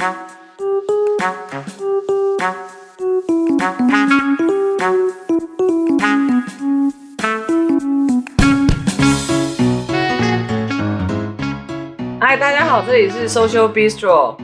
[0.00, 0.14] 嗨，
[12.36, 14.36] 大家好，这里是 Social Bistro。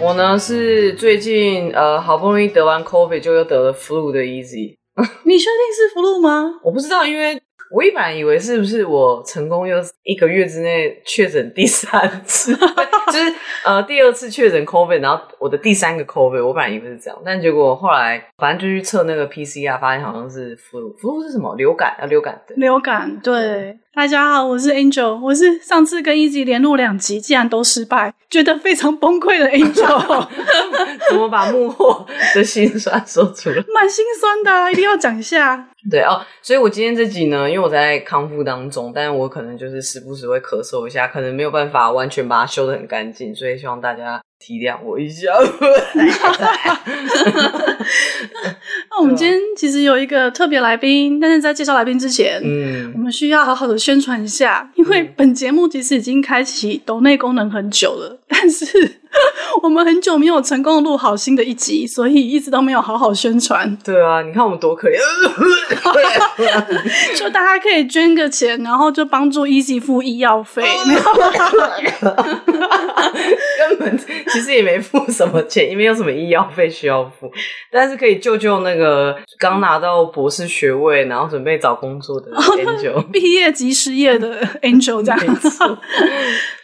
[0.00, 4.76] 我呢是最近呃好不容易得完 COVID 就又得了 flu 的 Easy。
[5.24, 6.60] 你确定是 flu 吗？
[6.62, 7.42] 我不知道，因为。
[7.70, 12.54] 我一般以为是不是我成功又一个月之内确诊第三次，
[13.12, 13.34] 就是
[13.64, 21.54] 呃第二次确诊 COVID，然后我的第三个 COVID，我本来以为是这样，但结果后来反正就去测那个 PCR，发现好像是 flu，flu 是什么？
[21.56, 22.56] 流感啊，流感对。
[22.56, 23.78] 流感，对。
[23.96, 30.28] 大家好，我是 Angel，我是上次跟一集连录两集，竟然都失败，觉得非常崩溃的 Angel。
[31.08, 33.56] 怎么把幕后的心酸说出来？
[33.74, 35.70] 蛮心酸的啊，一定要讲一下。
[35.90, 45.32] 对哦，所以我今天这集呢，因为我在康复当中，但是我可能就是时不时会咳嗽一下，可能没有办法完全把它修得很干净，所以希望大家体谅我一下。
[48.90, 59.00] 那我们今天其实有一个特别来宾，但是在介绍来宾之前，嗯，我们需要好好的宣传一下，因为本节目其实已经开启抖内功能很久了，但是。
[59.62, 63.76] 我们很久没有成功录好新的一集，所以一直都没有好好宣传。
[63.84, 64.96] 对啊，你看我们多可怜，
[67.16, 70.62] 就大家可以捐个钱，然后就帮助 Easy 付医药费。
[73.58, 77.30] 根本其实也没付什么钱，因为有什么医药费需要付，
[77.70, 85.50] 但是可以救救那个刚拿到博士学位，然后准备找工作的 Angel，毕业即失业的 Angel 这样子。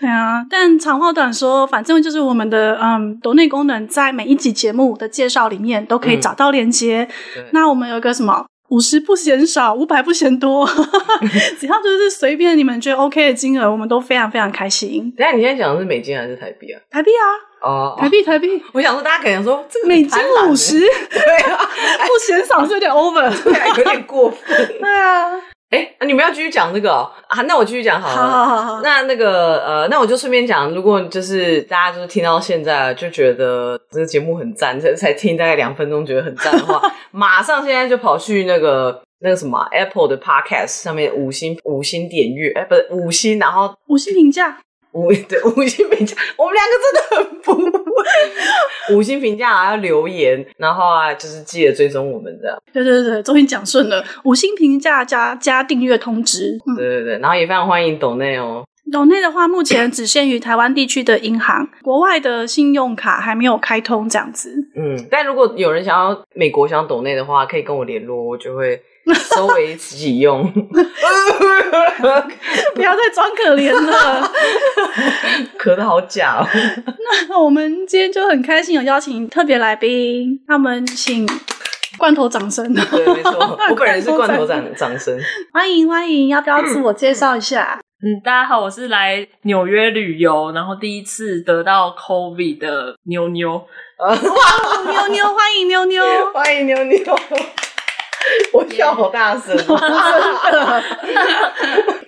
[0.00, 7.08] 对啊，但长话短说，反正就是我们的嗯，抖内功能在每一集节目的介绍里面都可以找到链接。
[7.36, 10.66] 嗯、那我们有一个什么五十不嫌少，五百不嫌多，
[11.60, 15.12] 只要就是随便你们觉得 OK 的金额，我们都非常非常开心。
[15.16, 16.80] 等下你现在讲的是美金还是台币啊？
[16.90, 18.48] 台币啊，哦，台币台币。
[18.72, 21.58] 我想说大家可能说这个美金五十， 对啊，
[22.06, 23.30] 不嫌少是有点 over，
[23.76, 25.32] 有点过分， 对啊。
[25.72, 27.10] 哎，你们要继续讲这个哦？
[27.28, 28.30] 啊，那我继续讲好了。
[28.30, 28.80] 好，好，好。
[28.82, 44.58] 那那个呃，那我就顺便讲，如果就是大家就是听到现在就觉得这个节目很赞，才才听大概两分钟觉得很赞的话， 马上现在就跑去那个那个什么 Apple 的 Podcast 上面五星五星点阅，哎，不是五星，然后五星评价。
[44.92, 52.56] 五对 五星评价，我们两个真的很不五星评价还要留言，然后啊，就是记得追踪我们这样。
[52.72, 54.04] 对对对，终于讲顺了。
[54.24, 56.58] 五星评价加加订阅通知。
[56.66, 58.64] 嗯、对对对，然后也非常欢迎抖内哦。
[58.92, 64.52] 抖内的话，目前只限于台湾地区的银行，国外的信用卡还没有开通这样子。
[64.76, 68.82] 嗯，但如果有人想要美国想要抖内的话，可以跟我联络，我就会。
[69.14, 70.50] 收为己用，
[72.74, 74.30] 不要再装可怜了，
[75.58, 76.46] 咳得好假哦。
[77.28, 81.26] 那我们今天就很开心有邀请特别来宾，那我们请
[81.98, 82.72] 罐头掌声。
[82.74, 85.18] 对，没错，我本人是罐头掌掌声。
[85.52, 87.80] 欢迎欢迎，要不要自我介绍一下？
[88.04, 93.64] 嗯，大家好，我是来纽约旅游，然后第一次得到 COVID 的妞妞。
[93.98, 94.12] 哇，
[94.90, 96.02] 妞妞，欢迎妞妞，
[96.34, 96.98] 欢迎妞妞。
[98.52, 99.66] 我笑好大声， 真
[100.52, 100.82] 的。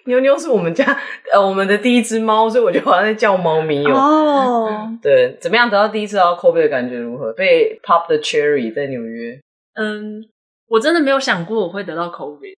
[0.06, 0.84] 妞妞是我们家
[1.32, 4.68] 呃我们的第一只猫，所以我就好像在叫猫咪哦。
[4.68, 4.70] Oh.
[5.02, 7.32] 对，怎么样得到第一次到 COVID 的感觉如何？
[7.32, 9.40] 被 pop the cherry 在纽约。
[9.76, 10.22] 嗯，
[10.68, 12.54] 我真的没有想过我会得到 COVID，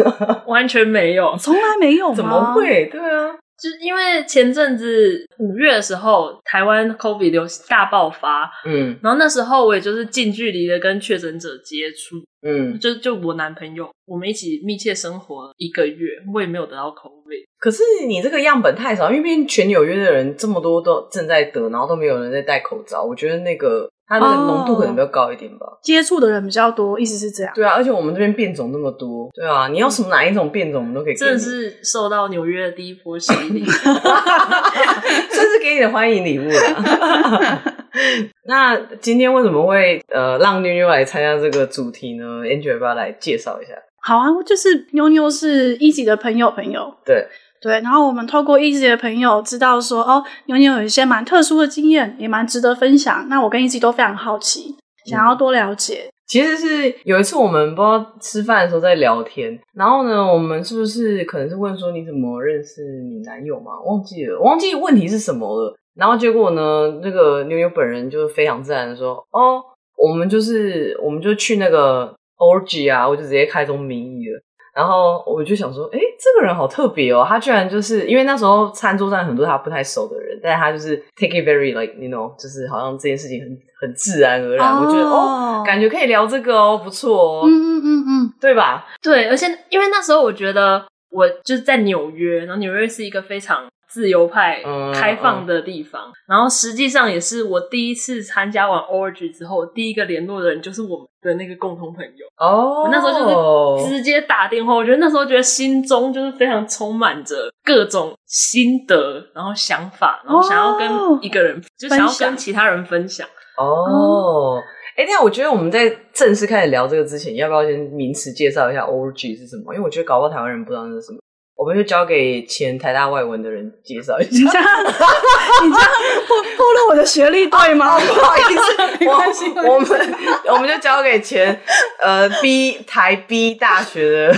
[0.46, 2.12] 完全没有，从来没有？
[2.14, 2.84] 怎么会？
[2.86, 3.34] 对啊。
[3.60, 17.44] 就因为前阵子五月的时候，台湾 COVID 流行大爆发，嗯，然后那时候我也就是近距离的跟确诊者接触，嗯，就就我男朋友，我们一起密切生活一个月，我也没有得到 COVID。
[17.58, 23.88] 可是你这个样本太少，因为全纽约的人这么多都正在得，然后都没有人在戴口罩，我觉得那个。
[24.10, 27.52] 它那个浓度可能比较高一点吧，接触的人比较多，意思是这样。
[27.54, 31.14] 对啊，而且我们这边变种那么多，对啊，你要什么哪一种变种，我们都可以。
[31.14, 33.62] 真的是受到纽约的第一波洗礼，
[35.30, 37.62] 这是给你的欢迎礼物啦。
[38.46, 43.74] 那今天为什么会呃让妞妞来参加这个主题呢？Angel 要不要来介绍一下？
[44.02, 47.28] 好啊，就是妞妞是一级的朋友朋友，对。
[47.60, 53.26] 对，然后我们透过一级的朋友知道说，哦，妞妞有一些蛮特殊的经验，也蛮值得分享。
[53.28, 54.74] 那我跟一级都非常好奇，
[55.04, 56.04] 想要多了解。
[56.06, 63.72] 嗯，其实是有一次我们不知道吃饭的时候在聊天，然后呢，我们是不是可能是问说你怎么认识你男友嘛？
[63.84, 65.76] 忘记了，忘记问题是什么了。
[65.94, 69.60] 然后结果呢，那个妞妞本人就非常自然的说，哦，
[69.98, 74.40] 我们就是我们就去那个 orgy 啊，我就直接开宗明义了。
[74.80, 84.86] 然后我就想说，哎，这个人好特别哦，他居然就是因为那时候餐桌上很多他不太熟的人，但是他就是 take it very like you know，就是好像这件事情很很自然而然，oh.
[84.86, 88.86] 我觉得哦，感觉可以聊这个哦，不错哦，嗯嗯嗯嗯，对吧？
[89.02, 93.66] 对，而且因为那时候我觉得我就是在纽约，然后纽约是一个非常。
[93.90, 94.62] 自由派、
[94.94, 102.26] 开放的地方，嗯嗯、然后实际上也是我第一次参加完 Orgy 之后，第一个联络的人就是我们的那个共同朋友。
[102.38, 113.26] 哦，我那时候就是直接打电话，我觉得那时候觉得心中就是非常充满着各种心得，然后想法，然后想要跟一个人，哦、就想要跟其他人分享。
[113.58, 114.58] 哦，
[114.96, 119.74] 哎、嗯，那我觉得我们在正式开始聊这个之前，要不要先名词介绍一下 Orgy 是什么？
[119.74, 121.18] 因为我觉得搞不好台湾人不知道那是什么。
[121.60, 124.30] 我们就交给前台大外文的人介绍一下。
[124.30, 124.64] 你这样，
[125.62, 125.90] 你这样
[126.26, 127.98] 暴暴露我的学历对吗？
[128.00, 129.44] 不好意思， 没关系。
[129.56, 130.14] 我们
[130.46, 131.60] 我们就交给前
[132.02, 134.36] 呃 B 台 B 大学的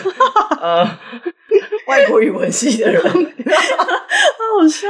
[0.61, 0.99] 呃
[1.89, 3.03] 外国语文系的人。
[3.13, 4.89] 好好笑。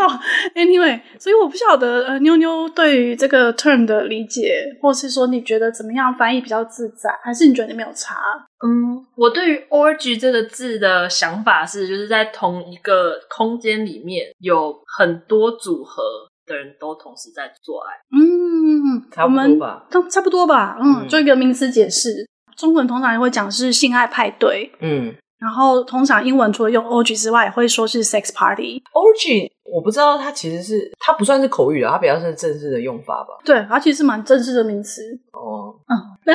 [0.54, 8.16] Anyway，所以我不晓得呃妞妞对于这个 term 的理解，或是说你觉得怎么样翻译比较自在，还是你觉得你没有差？
[8.64, 16.02] 嗯，我对于 orgy 这个字的想法是，就是在同一个空间里面有很多组合
[16.44, 17.94] 的人都同时在做爱。
[18.16, 20.76] 嗯，差不多吧，都差不多吧。
[20.80, 24.72] 嗯，就一个名词解释，中文通常也会讲是性爱派对。
[24.80, 25.14] 嗯。
[25.42, 28.80] 然后，通常英文除了用 org 之外，会说是 sex party。
[28.92, 33.28] orgy 我不知道，它其实是它不算是口语啊，它比较是正式的用法吧？
[33.44, 35.02] 对，它其实是蛮正式的名词。
[35.32, 35.96] 哦， 嗯，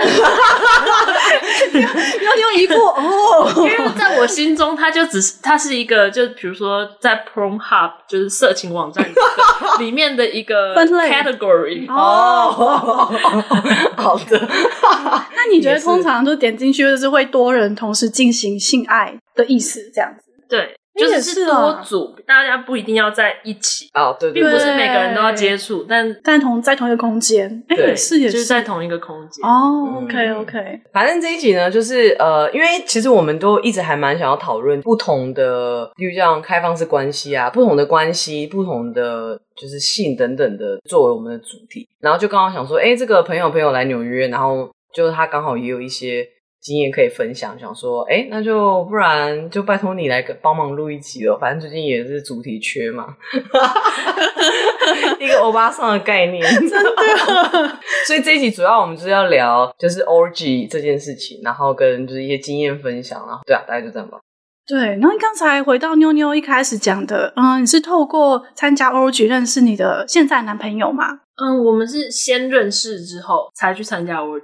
[2.26, 9.08] 要用一副哦，因为在我心中，它就只是它是一个，就比如说在 Pornhub 就是色情网站
[9.80, 11.88] 里面的一个 分类 category。
[11.92, 12.50] 哦，
[13.98, 14.48] 好的。
[15.36, 20.24] 那你觉得通常就点进去就是会多人同时进行性爱的意思，这样子？
[20.50, 20.77] 对。
[20.98, 28.44] 就是是多组，大家不一定要在一起哦，对，并不是每个人都要接触，但但同在同一个空间，对，是也是。
[28.46, 29.46] 在同一个空间。
[29.46, 30.02] 哦。
[30.04, 41.88] OK OK，反正这一集呢，就是呃，因为其实我们都一直还蛮想要讨论不同的，比如像开放式关系啊，不同的关系，不同的就是性等等的，作为我们的主题。
[42.00, 46.26] 然后就刚好想说，哎，这个朋友朋友来纽约，然后就是他刚好也有一些。
[46.68, 51.38] 经验可以分享，想说，哎、欸，那就不然就拜托你来帮忙录一集了。
[51.40, 53.16] 反正最近也是主题缺嘛，
[55.18, 56.92] 一个欧巴桑的概念，真的。
[58.06, 64.20] 所以这一集主要我们就是要聊，就是 orgy 这件事情，然后跟就是一些经验分享，然后对啊，大概就这样吧。
[64.68, 71.22] 对，然后你刚才回到妞妞一开始讲的，嗯，你是透过参加 orgy 认识你的现在男朋友吗？
[71.42, 74.44] 嗯，我们是先认识之后才去参加 orgy。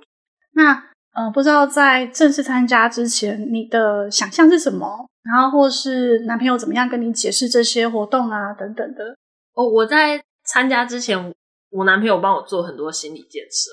[0.56, 5.08] 那嗯，不知道在正式参加之前，你的想象是什么？
[5.24, 9.16] 然后或是男朋友怎么样跟你解释这些活动啊，等等的。
[9.54, 11.34] 哦，我在参加之前，
[11.70, 13.72] 我男朋友帮我做很多心理建设，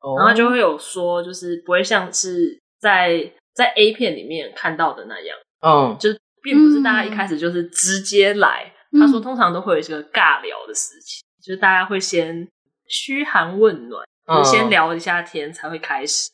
[0.00, 8.72] 哦、然后就会有说，就是不会像是在在 A 片里面看到的那样，嗯，就是并不是大家一开始就是直接来。
[8.90, 12.46] 嗯、他说，通常都会有一个尬聊的事情，就是大家会先
[12.88, 16.28] 嘘寒问暖，嗯、先聊一下天才会开始。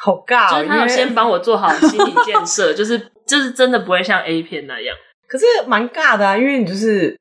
[0.00, 4.96] 好尬，就是他有先帮我做好心理建设， 就是就是真的不会像 A 片那样。
[5.28, 7.18] 可是蛮尬的啊，因为你就是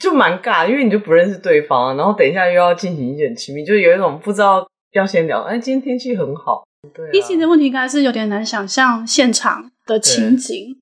[0.00, 5.42] 就蛮尬，因为你就不认识对方，然后等一下又要进行一点亲密，就有一种不知道要先聊。
[5.42, 7.10] 哎，今天天气很好，对啊。
[7.12, 10.76] 疫情的问题应该是有点难想象现场的情景，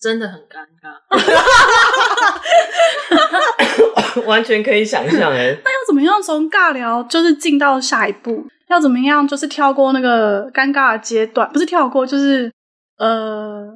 [0.00, 0.96] 真的很尴尬，
[4.26, 5.54] 完全可以想象哎。
[5.64, 8.46] 那要怎么样从尬聊就是进到下一步？
[8.72, 9.26] 要怎么样？
[9.28, 12.50] 就是跳过那个尴尬的阶段，不是跳过，就是
[12.98, 13.70] 呃，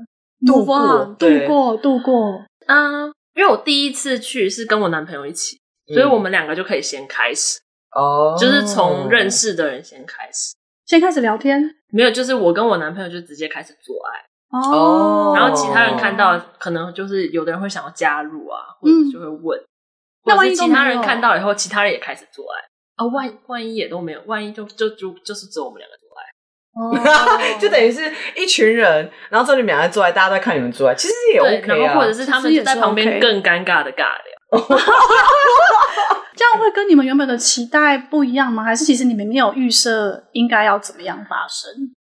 [0.46, 2.42] 度过，度过，度过。
[2.66, 5.56] 嗯，因为我第一次去是跟我男朋友一起，
[5.90, 7.60] 嗯、所以我们两个就可以先开始
[7.94, 10.54] 哦，就是从认识的人先开始，
[10.86, 11.62] 先开始聊天。
[11.92, 19.60] 没有，就是我跟我男朋友就直接开始做爱哦，然后其他人看到，可能就是有的人会想要加入啊，或者就会问。
[20.24, 22.64] 那万一其他人看到以后，其他人也开始做爱。
[22.96, 26.22] 啊，万万一也都没有，万一就就就就是只有我们两个做爱，
[26.74, 34.36] 哦， 就等于是一群人，然后这里面两个做爱，大家都在看你们做爱，其实也 OK 啊，然后或者是他们就在旁边更尴尬的尬聊
[36.36, 38.62] 这样会跟你们原本的期待不一样吗？
[38.62, 41.70] 还是其实你们没有预设应该要怎么样发生？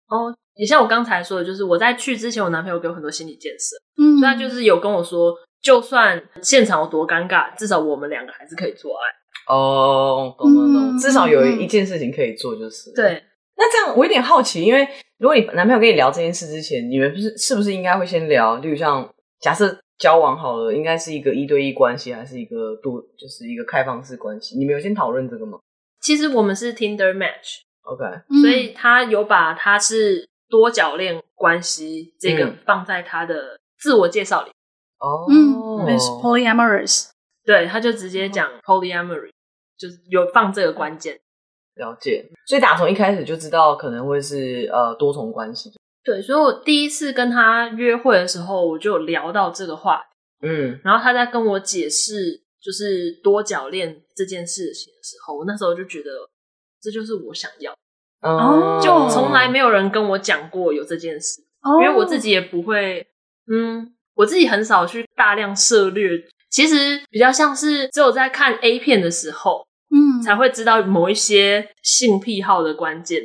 [0.08, 9.19] 哦，也像我刚才说的，就是我在去之前，我男朋友给我很多心理建设，嗯，所以他就是有跟我说，就算现场有多尴尬，至少我们两个还是可以做爱。
[9.46, 12.92] 哦，懂懂懂，至少有一件事情可以做，就是。
[12.94, 13.22] 对，
[13.56, 14.86] 那这样我有点好奇，因为
[15.18, 18.56] 如果你男朋友跟你聊这件事之前，你们不是是不是应该会先聊？
[18.56, 19.08] 例如像
[19.40, 24.56] 假设交往好了，应该是一个一对一关系，还是一个多就是一个开放式关系？
[24.56, 25.58] 你们有先讨论这个吗？
[26.00, 28.40] 其实我们是 Tinder match，OK，、okay.
[28.40, 34.50] 所以他有把他是多角恋关系这个放在他的自我介绍里。
[34.98, 37.08] 哦，嗯，is polyamorous，
[37.50, 39.34] 对，他就直接讲 polyamory，、嗯、
[39.76, 41.18] 就是有放这个关键。
[41.74, 45.68] 了解，所以打从一开始就知道可能会是呃多重关系。
[46.04, 50.46] 对，所以我第一次跟他约会的时候，我就有聊到这个话题。
[50.46, 56.10] 嗯，然后他在跟我解释就是多角恋这件事情的时候，我那时候就觉得
[56.80, 57.74] 这就是我想要。
[58.22, 63.04] 哦，就从来没有人跟我讲过有这件事，哦，因为我自己也不会，
[63.50, 66.08] 嗯，我自己很少去大量涉猎，
[66.50, 69.66] 其实比较像是只有在看 A 片的时候。
[69.92, 73.20] 嗯，才会知道某一些性癖好的关键。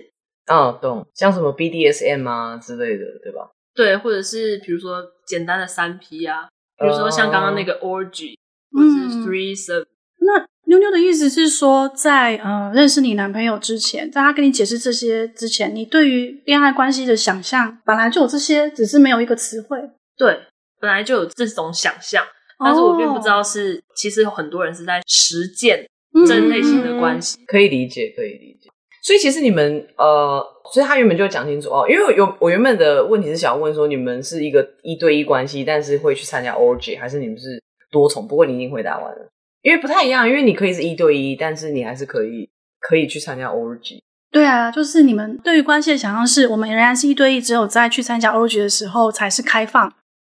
[0.48, 3.52] 哦，懂，像什么 BDSM 啊之类的，对吧？
[3.76, 6.48] 对，或者是比如说简单的三 P 啊，
[6.80, 8.34] 比如说像刚刚那个 orgy，、
[8.76, 9.86] 嗯、或者是 threesome。
[10.22, 19.78] 那妞妞的意思是说在，在呃认识你男朋友之前，在他跟你解释这些之前，你对于恋爱关系的想象本来就有这些，只是没有一个词汇。
[20.18, 20.48] 对，
[20.80, 22.26] 本来就有这种想象，
[22.60, 25.86] 但是我并不知道是，哦、其实有很多人是在实践。
[26.26, 28.70] 这类型的关系、嗯、可以理解，可以理解。
[29.04, 38.26] 所以其实你们呃，所以他原本就讲清楚哦，因为有我原本的问题是想要问说，你们是一个一对一关系，但是会去参加 orgy，还是你们是多重？
[38.26, 39.30] 不过你已经回答完了，
[39.62, 44.00] 因为不太一样，因为你可以是一对一，但是你还是可以可以去参加 orgy。
[44.32, 49.94] 对啊，就是你们对于关系的想象是，我们仍然是一对一，只有在去参加 orgy 的时候才是开放。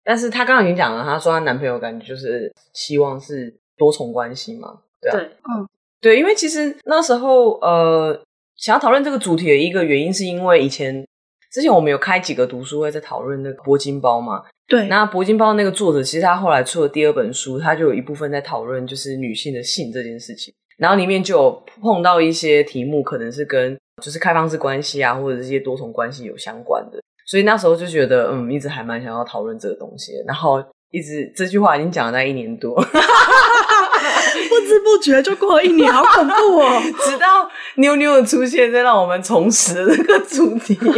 [0.09, 4.79] 但是她刚刚已经讲了，她说她男朋友感觉就是希望是多重关系嘛。
[5.03, 5.69] 对，啊、对，嗯，
[6.01, 8.19] 对，因为其实那时候呃，
[8.57, 11.07] 想要讨论这个主题的一个原因，是因为以前
[11.53, 14.43] 之前我们有开几个读书会，在讨论那个铂金包嘛。
[14.67, 32.75] 对，那铂金包那个作者，其实他后来出了第二本书，他就有一部分在讨论就是女性的性这件事情，然后里面就有碰到一些题目，可能是跟就是开放式关系啊，或者是一些多重关系有相关的，所以那时候就觉得嗯，一直还蛮想要讨论这个东西，然后一直这句话已经讲了大概一年多。
[34.49, 36.81] 不知不觉就过了一年，好恐怖哦！
[37.05, 40.79] 直到妞妞的出现，再让我们重拾这个主题。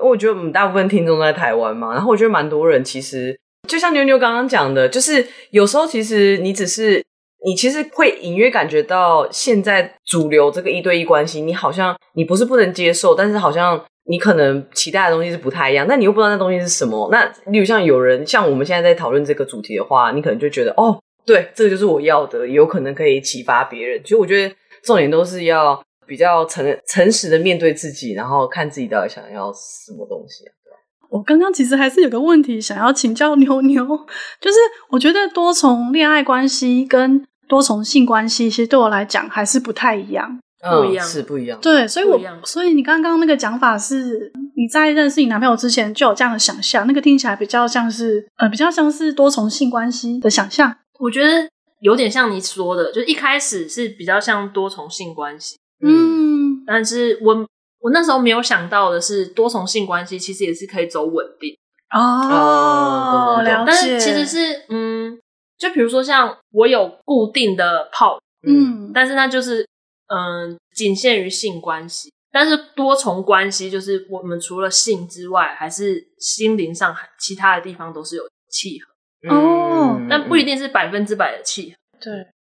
[0.00, 7.04] 我觉得我们大部分听众都在台湾嘛，然后我觉得蛮多人其实就像妞妞刚刚讲的，就是有时候其实你只是
[7.44, 17.08] 你其实会隐约感觉到现在主流这个一对一关系，你好像你不是不能接受，但是好像你可能期待的东西是不太一样，但你又不知道那东西是什么。
[17.12, 20.98] 那例如像有人像我们现在在讨论这个主题的话，你可能就觉得哦。
[21.24, 24.00] 对，这个就是我要的，有可能可以启发别人。
[24.02, 30.50] 其实我觉得重点都是要比较诚诚实的面对自己，然后看自己到底想要什么东西啊。
[31.08, 33.84] 我刚刚其实还是有个问题想要请教妞妞，
[34.40, 34.58] 就是
[34.90, 41.58] 我觉得多重恋爱关系跟多重性关系，其实对我来讲还是不太一样，不一样，是不一样。
[41.60, 50.74] 对，所以我所以你刚刚那个讲法是你在认识你男朋友之前就有这样的想象，那个听起来比较像是呃，比较像是多重性关系的想象。
[51.00, 51.48] 我觉得
[51.80, 57.34] 有点像你说的，就一开始是比较像多重性关系，嗯，但是我
[57.80, 61.56] 我那时候没有想到的是，多重性关系其实也是可以走稳定。
[61.92, 61.98] 哦，
[63.38, 63.64] 哦，了解。
[63.66, 65.18] 但是其实是，嗯，
[65.58, 69.66] 就比如说像我有固定的炮，嗯，但是那就是，
[70.14, 72.12] 嗯，仅限于性关系。
[72.30, 79.34] 但是多重关系就是我们除了性之外，还是心灵上其他的地方都是有契合。
[79.34, 81.76] 哦、嗯，但不一定是百分之百的契合。
[82.00, 82.12] 对，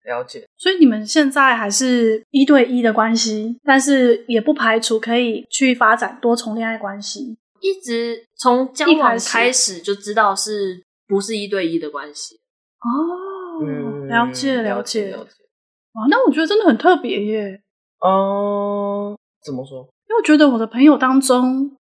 [0.05, 0.45] 了解。
[0.57, 7.37] 所以你们现在还是一对一的关系，但是也不排除可以去发展多重恋爱关系。
[7.61, 12.37] 一直从交往开始就知道是不是一对一的关系。
[12.81, 15.31] 哦、嗯，了解了解了解。
[15.95, 17.61] 哇，那我觉得真的很特别耶。
[18.01, 19.81] 哦，怎么说？
[20.09, 21.77] 因为我觉得我的朋友当中。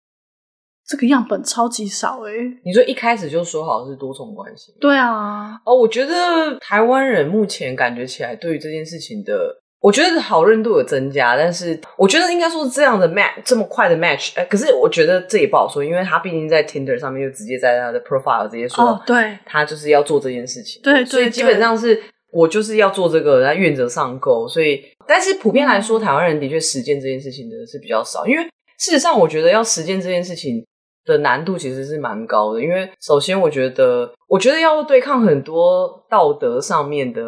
[0.86, 4.74] 这个样本超级少诶、欸、你说一开始就说好是多重关系？
[4.80, 5.56] 对啊。
[5.64, 28.42] 哦，我觉得台湾人目前感觉起来对于这件事情的，我觉得讨论度有增加，但是我觉得应该说这样的 match 这么快的 match，哎，可是我觉得这也不好说，因为他毕竟在 Tinder 上面就直接在他的 profile 直接说，哦，对，他就是要做这件事情，对，对，所以基本上是我就是要做这个，他愿者上钩，所以但是普遍来说，台湾人的确实践这件事情的是比较少，因为
[28.78, 30.64] 事实上我觉得要实践这件事情。
[31.06, 37.22] 的难度其实是蛮高的，因为首先我觉得，我觉得要对抗很多道德上面的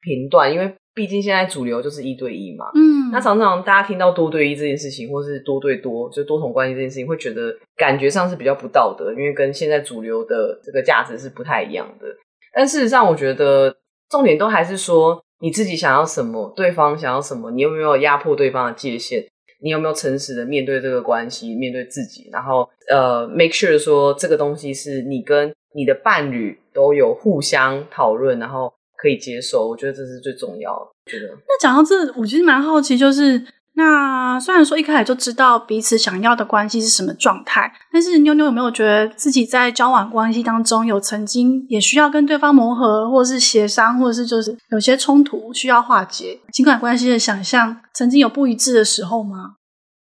[0.00, 2.66] 评断，因为毕竟现在主流就是一对一嘛。
[2.76, 12.06] 嗯，那常常大家听到多对一这件事情，或是多对多，就多重关系这件事情，会觉得感觉上是比较不道德，因为跟现在主流的这个价值是不太一样的。
[12.54, 13.76] 但事实上，我觉得
[14.10, 19.26] 重点都还是说你自己想要什么，对方想要什么，你有没有压迫对方的界限？
[19.62, 29.66] 你有没有诚实的面对这个关系，面对自己，然后呃，make sure 说这个东西是你跟你的伴侣都有互相讨论，然后可以接受。
[29.66, 30.80] 我觉得这是最重要的。
[30.80, 31.28] 我觉得。
[31.28, 33.42] 那讲到这，我其实蛮好奇，就是
[33.78, 49.56] 那虽然说一开始就知道彼此想要的关系是什么状态，但是妞妞有没有觉得自己在交往关系当中有曾经也需要跟对方磨合，或者是协商，或者是就是有些冲突需要化解，情感关系的想象曾经有不一致的时候吗？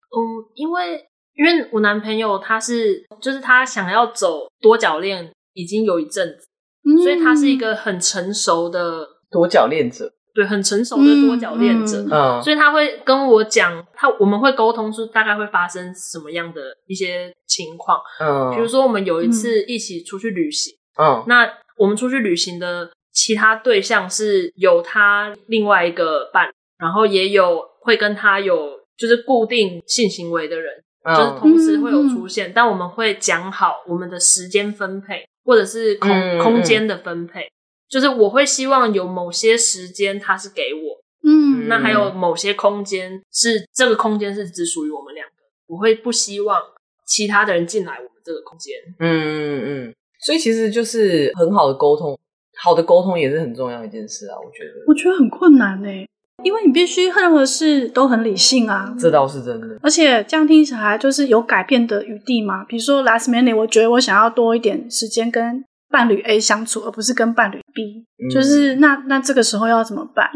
[0.09, 0.19] 嗯，
[0.55, 6.47] 因为因为我男朋友他是就是他想要走多角恋已经有一阵子，
[6.89, 28.81] 嗯，所以他是一个很成熟的多角恋者，对，很成熟的多角恋者，嗯，所以他会跟我讲，他我们会沟通出大概会发生什么样的一些情况，嗯，比如说我们有一次一起出去旅行，嗯，那我们出去旅行的其他对象是有他另外一个伴，然后也有会跟他有。
[29.01, 37.51] 就是固定性行为的人，嗯、就是同时会有出现，嗯、但我们会讲好我们的时间分配，或者是空、嗯、空间的分配。
[37.91, 45.33] 就是我会希望有某些时间他是给我，嗯，那还有某些空间是这个空间是只属于我们两个，
[45.67, 46.61] 我会不希望
[47.05, 48.75] 其他的人进来我们这个空间。
[49.01, 49.95] 嗯嗯嗯，
[50.25, 52.17] 所以其实就是很好的沟通，
[52.57, 54.71] 好的沟通也是很重要一件事啊，我觉得。
[54.87, 56.07] 我觉得很困难欸。
[56.43, 59.79] 因为你必须任何事都很理性啊，这倒是真的。
[59.83, 62.65] 而且这样听起来就是有改变的余地嘛。
[62.65, 68.07] 比如说 last minute，我觉得我想要多一点时间跟伴侣 A 相处，而不是跟伴侣 B。
[68.25, 70.31] 嗯、就是那那这个时候要怎么办？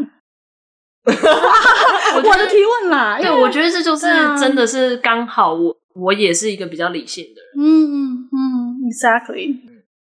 [1.05, 4.05] 我的提问啦，对，我觉得这就是
[4.39, 7.65] 真的是刚好我，我我也是一个比较理性的人。
[7.65, 8.37] 嗯嗯嗯
[8.89, 9.55] ，exactly。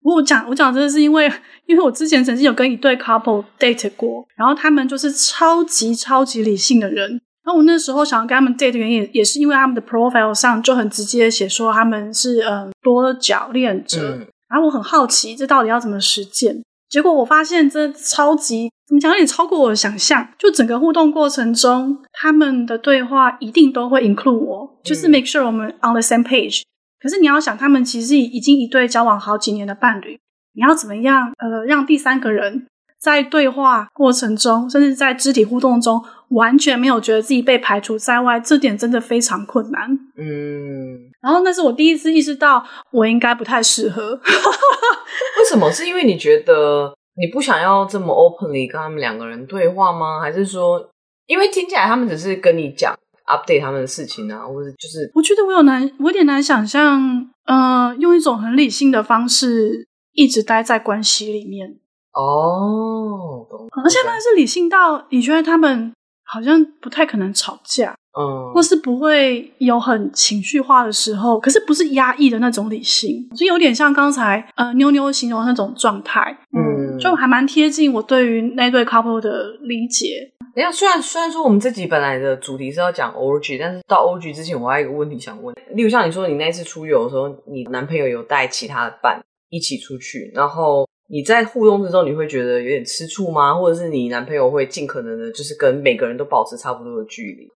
[0.02, 1.30] 我讲我讲，真的是因为，
[1.66, 7.10] 因为我之前曾经有跟一对 couple date 过，然后他们就是超级超级理性的人，
[7.44, 26.60] 然后我那时候想要跟他们 date 的原因，也是因为他们的 profile 上就很直接写说他们是嗯多角恋者，嗯、然后我很好奇这到底要怎么实践，结果我发现这超级怎么讲有点超过我的想象，就整个互动过程中，他们的对话一定都会 include 我，就是 make sure 我们 on the same page。
[27.00, 30.20] 可是你要想，他们其实已经一对交往好几年的伴侣，
[30.54, 32.66] 你要怎么样呃让第三个人
[33.00, 39.90] 在对话过程中，甚至在肢体互动中，完全没有觉得自己被排除在外，这点真的非常困难。
[40.16, 44.12] 嗯，然后那是我第一次意识到，我应该不太适合。
[45.38, 45.70] 为什么？
[45.70, 50.20] 是因为你觉得你不想要这么 openly 跟他们两个人对话吗？
[50.20, 50.84] 还是说，
[51.26, 52.94] 因为听起来他们只是跟你讲
[53.26, 61.76] ？update 他们的事情啊，或者就是，我觉得我有难，我有点难想象，呃，用一种很理性的方式一直待在关系里面。
[62.14, 63.46] 哦，
[63.84, 65.92] 而且他们是理性到你觉得他们
[66.32, 80.32] 好像不太可能吵架，嗯，或是不会有很情绪化的时候，可是不是压抑的那种理性，就有点像刚才呃妞妞形容的那种状态，嗯，就还蛮贴近我对于那对 couple 的理解。
[80.54, 85.54] 等下，虽然虽然说我们这集本来的主题是要讲 orgy，但是到 orgy 之前，我还有一个问题想问。
[85.74, 89.18] 例如像你说，你那一次出游的时候，你男朋友有带其他的伴
[89.48, 93.54] 一起出去，然后你在互动之中，你会觉得有点吃醋吗？
[93.54, 97.46] 或者是你男朋友会尽可能的，就是跟每个人都保持差不多的距离？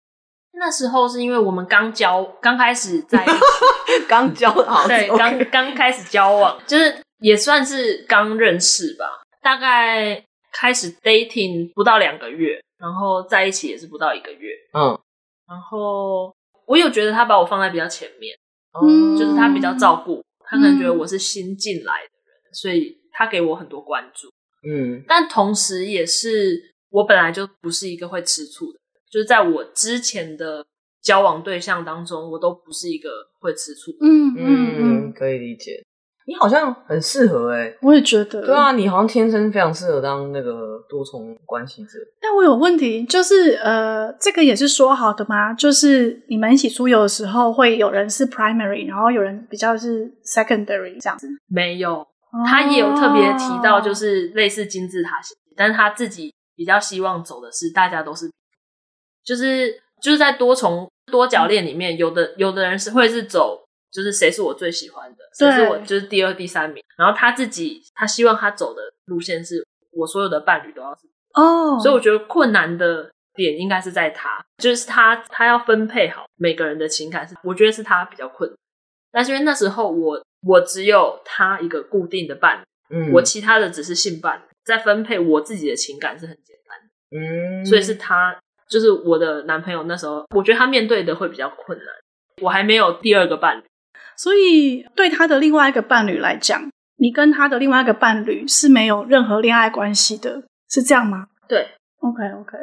[0.52, 3.34] 那时候是因为我们刚交，刚开始在一起，
[4.06, 9.06] 刚交好，对，刚刚开始交往，就是也算是刚认识吧，
[9.42, 12.60] 大概开始 dating 不到两个月。
[12.78, 14.92] 然后在一起也是不到一个月，嗯，
[15.48, 16.30] 然后
[16.66, 18.36] 我有觉得他把我放在比较前面，
[18.78, 24.28] 嗯，就是他比较照顾，他可能觉得我是新进来的人，嗯，所以他给我很多关注，
[24.68, 28.78] 嗯，但同时也是我本来就不是一个会吃醋的，
[29.10, 30.64] 就是在我之前的
[31.02, 33.08] 交往对象当中，我都不是一个
[33.40, 35.82] 会吃醋的，嗯嗯嗯，可以理解。
[36.28, 38.44] 你好像很适合哎、欸，我也觉得。
[38.44, 41.90] 对啊，你好像天生非常适合当那个多重关系者。
[42.20, 45.54] 但我有问题，就是呃，这个也是说好的吗？
[45.54, 51.28] 就是你们一起出游的时候，会有人是 primary，然后有人比较是 secondary 这样子？
[51.46, 52.04] 没有，
[52.44, 58.30] 他也有特别提到，就是类似金字塔型，但是他自己比较希望走的是大家都是，
[59.24, 63.62] 就是就是在多重多角恋里面，有的有的人是会是走。
[63.92, 66.82] 就是谁是我最喜欢的，谁是我就是第二、第三名。
[66.98, 78.58] 然后他自己，他希望他走的路线是我所有的伴侣都要是哦，所以我觉得困难的点应该是在他，就是他他要分配好每个人的情感，是我觉得是他比较困难。
[79.12, 89.82] 但是因为那时候我我只有他一个固定的伴侣，嗯，我其他的只是性伴侣，在分配我自己的情感是很简单的，嗯，所以是他就是我的男朋友。
[89.84, 91.86] 那时候我觉得他面对的会比较困难，
[92.42, 93.64] 我还没有第二个伴侣，
[94.16, 101.26] 所以对他的另外一个伴侣来讲，你跟他的另外一个伴侣是没有任何恋爱关系的，是这样吗？
[101.48, 102.56] 对，OK OK，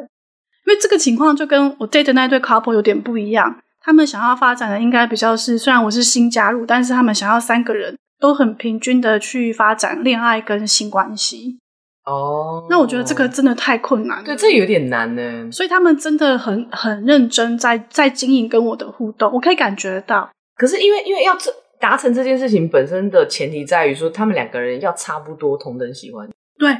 [0.65, 3.61] 因为这个情况就跟我 date 的那对 couple 有点不一样。
[3.83, 11.59] 他们想要发展的应该比较是，虽然我是新加入，但是他们想要三个人都很平均的去发展恋爱跟性关系。
[12.05, 14.23] 哦，那我觉得这个真的太困难了。
[14.23, 15.51] 对，这有点难呢。
[15.51, 20.29] 所以他们真的很很认真在在经营跟我的互动，我可以感觉到。
[20.55, 26.29] 可是因为因为要这达成这件事情本身的前提在于说，他们两个人要差不多同等喜欢。
[26.57, 26.77] 对。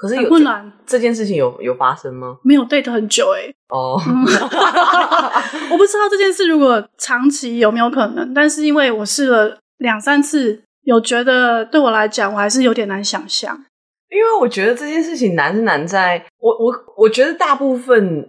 [0.00, 2.38] 可是有困难，这件事情有有发生吗？
[2.42, 3.54] 没有 date 很久哎、欸。
[3.68, 4.02] 哦、oh.
[4.08, 4.24] 嗯，
[5.70, 13.62] 我不知道这件事如果长期有没有可能，但是因为我试了两三次，有觉得对我来讲，我还是有点难想象。
[14.08, 18.26] 因为我觉得这件事情难是难在，我我我觉得大部分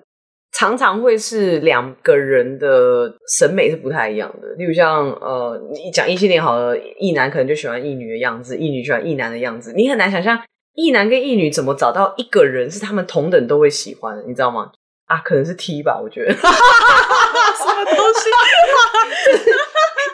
[0.52, 4.50] 常常会是两个人的审美是不太一样的。
[4.58, 10.38] 例如像呃，你讲异性恋好了，异男可能就喜欢异女的样子，异女喜欢异男的样子，你很难想象。
[10.76, 14.24] 异男跟一女怎么找到一个人是他们同等都会喜欢的？
[14.28, 14.72] 你知道吗？
[15.08, 16.32] 啊，可能是 T 吧，我觉得。
[16.34, 16.48] 什么
[17.86, 18.30] 东西？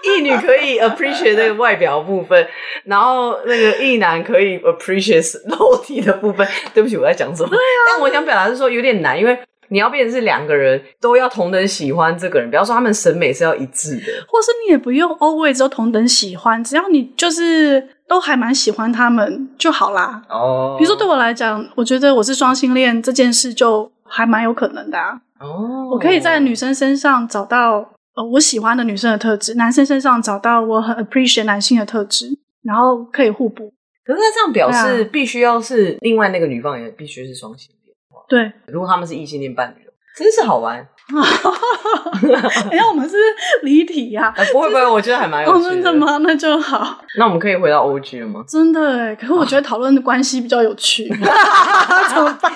[0.10, 2.48] 一女可以 appreciate 那个外表部分，
[2.86, 6.48] 然后那个一男可以 appreciate 肉体的部分。
[6.74, 7.50] 对不起，我在讲什么？
[7.50, 7.78] 对啊。
[7.90, 17.90] 但我想表达是说有点难，因为你要变成是两个人都要同等喜欢这个人，比方说他们审美是要一致的，或是你也不用 always 都同等喜欢，只要你就是。
[18.08, 20.22] 都还蛮喜欢他们就好啦。
[20.30, 25.20] 哦，比如说对我来讲，我觉得我是双性恋这件事就还蛮有可能的啊。
[25.40, 33.72] 哦，我可以在女生身上找到呃我喜欢的女生的特质，男生身上找到我很 appreciate 男性的特质，然后可以互补。
[34.06, 37.94] 可是那这样表示必须要是另外那个女方也必须是双性恋。
[38.30, 39.87] 对，如果他们是异性恋伴侣，
[40.18, 40.86] 真是好玩。
[41.10, 43.16] 等下，我们是
[43.64, 44.34] 离题呀！
[44.52, 45.70] 不会不会，我觉得还蛮有趣的。
[45.70, 46.18] 真的吗？
[46.20, 47.00] 那就好。
[47.18, 48.44] 那我们可以回到 OG 了吗？
[48.48, 51.08] 真的哎，可是我觉得讨论的关系比较有趣。
[52.14, 52.52] 怎么办？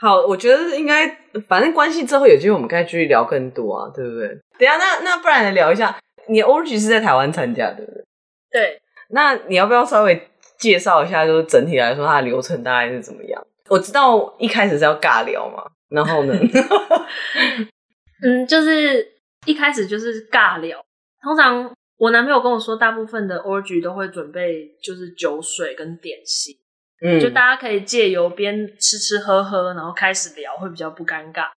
[0.00, 1.06] 好，我觉得应该，
[1.48, 4.28] 反正关系之后有机会我们可以继续聊更多啊，对不对？
[4.58, 5.96] 等一下，那那不然来聊一下，
[6.28, 8.04] 你 OG 是在台湾参加的，对不对？
[8.50, 8.80] 对。
[9.10, 13.40] 那你要不要稍微介绍一下，就是整体来说它的流程大概是怎么样？
[13.68, 15.64] 我知道一开始是要尬聊嘛。
[15.88, 16.34] 然后呢？
[18.22, 19.06] 嗯，就是
[19.46, 20.84] 一开始就是尬聊。
[21.22, 26.56] 通常我男朋友跟我说，大部分的 orgy 都会准备就是酒水跟点心，
[27.00, 31.48] 嗯，就大家可以借由边吃吃喝喝，然后开始聊，会比较不尴尬。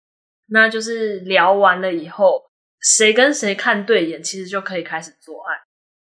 [0.50, 2.44] 那就是聊完了以后，
[2.80, 5.56] 谁跟谁看对眼，其实就可以开始做爱。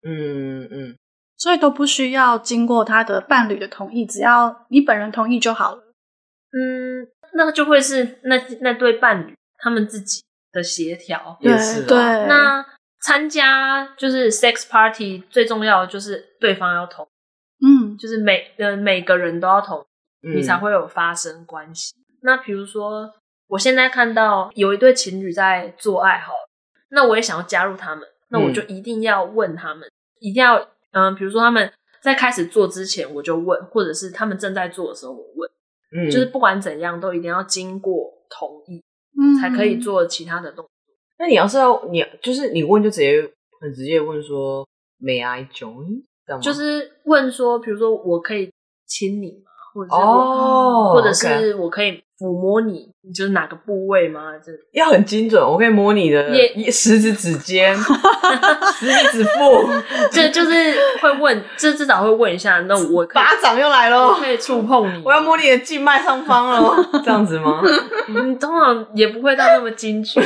[0.07, 0.97] 嗯嗯，
[1.37, 5.84] 所以都不需要经过他的伴侣的同意，只要你本人同意就好了。
[6.55, 7.07] 嗯。
[7.37, 11.97] 那就会是那那对伴侣他们自己的协调，也是对。
[11.97, 12.65] 那
[13.01, 17.05] 参加就是 sex party 最重要的就是对方要同，
[17.59, 19.85] 嗯，就是每呃每个人都要同
[20.21, 21.93] 意，嗯，你才会有发生关系。
[22.21, 23.13] 那比如说，
[23.47, 26.31] 我现在看到有一对情侣在做爱好，
[26.91, 29.91] 那我也想要加入他们，那我就一定要问他们，嗯，
[30.21, 35.51] 一定要嗯，比如说他们在开始做之前我就问，或者是他们正在做的时候我问。
[35.95, 38.83] 嗯，就是不管怎样，都一定要经过同意，
[39.17, 40.69] 嗯，才可以做其他的动作。
[41.17, 43.21] 那你要是要你就是你问，就直接
[43.61, 44.67] 很直接问说
[45.01, 46.03] ，May I join？
[46.41, 48.51] 就是问说，比如说我可以
[48.87, 49.51] 亲你吗？
[49.75, 54.31] 或者是哦，或者是我可以抚摸你，你就是哪个部位吗？
[54.41, 56.33] 这要很精准，我可以摸你的
[56.71, 59.67] 食指指尖、食指指腹，
[60.09, 62.59] 这就是会问，这至少会问一下。
[62.61, 67.61] 那我巴掌又来了，我可以触碰你，我要摸你的静脉上方了， 这样子吗？
[68.07, 70.21] 嗯，通常也不会到那么精确，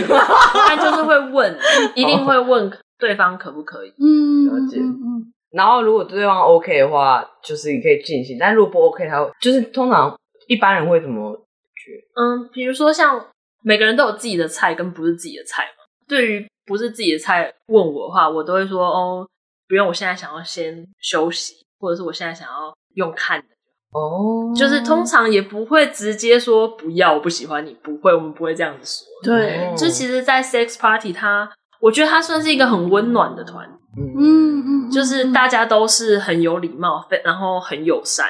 [0.67, 1.57] 但就是会问，
[1.95, 3.93] 一定会问对方可不可以。
[3.99, 4.77] 嗯，了解。
[4.79, 5.33] 嗯。
[5.51, 10.15] 然后，如果对方 OK 的话，就是你可以进行；但如果不 OK，他会就是通常
[10.47, 11.35] 一般人会怎么
[11.75, 11.91] 觉？
[12.15, 13.25] 嗯，比如说像
[13.63, 15.83] 每个人都有自己的菜跟不是自己的菜嘛。
[16.07, 19.27] 对于不是自己的菜问我的话，我都会说哦，
[19.67, 23.47] 不用，我现在想要先休息，或者是我现在想要用看的。
[23.91, 29.33] 哦，就是通常也不会直接说不要，我不喜欢你，不会，我们不会这样子说。
[29.33, 33.67] 对，哦、就其实，在 sex party，它我觉得它算是一个很温暖的团。
[34.19, 38.27] 嗯嗯，就是大家都是很有礼貌，然后很友善。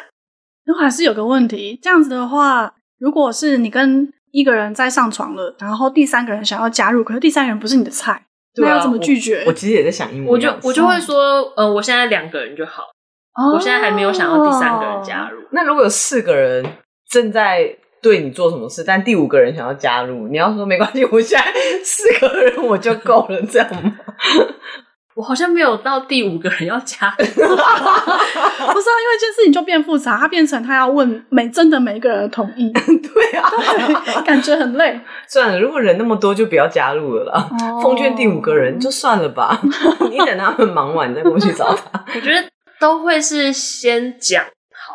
[0.65, 9.41] 那还是有个问题，这样子的话，如果是你跟一个人在上床了，然后第三个人想要加入，可是第三个人不是你的菜，对啊，那要怎么拒绝？
[9.41, 12.84] 我，我其实也在想，我就我就会说，呃，我现在两个人就好，
[13.34, 15.39] 哦，我现在还没有想要第三个人加入。
[15.51, 16.63] 那如果有四个人
[17.10, 21.51] 正在对你做什么事，但第五个人想要加入，你要说没关系，我现在
[21.84, 23.95] 四个人我就够了，这样吗？
[25.19, 34.97] 我好像没有到第五个人要加入， 不是啊，因为这件事情就变复杂，他变成他要问每真的每一个人的同意，对啊对， 感觉很累。
[35.27, 37.49] 算了，如果人那么多，就不要加入了啦。
[37.51, 39.60] 哦、奉劝第五个人就算了吧，
[40.10, 42.01] 你等他们忙完再过去找他。
[42.15, 42.41] 我觉得
[42.79, 44.93] 都会是先讲好，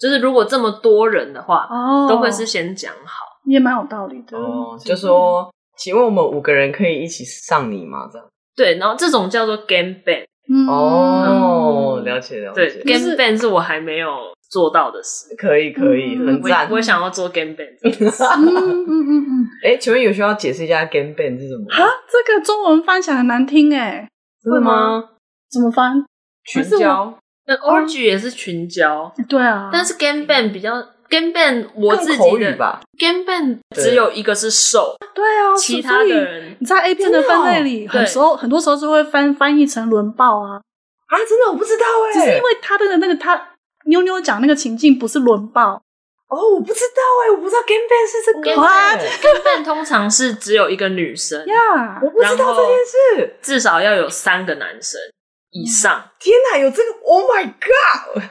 [0.00, 4.36] 就是如果这么多人的话，哦、都会是先讲好，也蛮有道理的。
[4.36, 8.08] 哦，就说，请问我们五个人可以一起上你吗？
[8.10, 8.26] 这样。
[8.56, 10.24] 对，然后这种叫做 game ban。
[10.68, 12.68] 哦，了解了解。
[12.82, 14.08] 对，game ban 是我还没有
[14.50, 15.34] 做到的事。
[15.36, 16.68] 可以可以，很赞。
[16.70, 17.68] 我想要做 game ban。
[17.84, 19.46] 嗯嗯嗯嗯。
[19.64, 21.66] 哎，请问有需要解释一下 game ban 是什么？
[21.72, 24.08] 啊，这个中文翻起来很难听哎。
[24.44, 25.04] 会吗？
[25.50, 26.04] 怎么翻？
[26.44, 27.16] 群交。
[27.46, 29.12] 那 orgy 也是群交。
[29.28, 29.70] 对啊。
[29.72, 30.72] 但是 game ban 比较。
[31.10, 40.60] Game ban 我自己的 Game ban 只有一个是受，对啊，其他的人你在 A 片的分类里，很时候很多时候是会翻翻译成轮暴啊
[41.08, 41.50] 啊，真的？
[41.50, 43.48] 我不知道哎，只是因为他的那个他
[43.86, 45.82] 妞妞讲那个情境不是轮暴
[46.28, 48.40] 哦，我不知道哎，我不知道 Game ban 是这个
[49.20, 55.00] ，Game ban 通常是只有一个女生呀，我不知道这件事，至少要有三个男生。
[55.52, 58.22] 以上，天哪，有这个！Oh my god，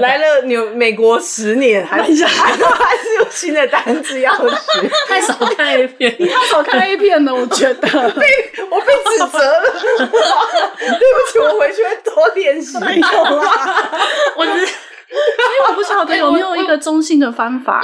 [0.00, 2.52] 来了纽美国十年，还是还
[2.98, 4.54] 是有新的单子要学。
[5.08, 8.26] 太少看 A 片，你太少看 A 片了，我觉得被
[8.70, 9.70] 我被指责了。
[10.76, 12.76] 对不起，我回去会多练习。
[14.36, 17.82] 我只，因为我不晓得有没有一个中性的方法。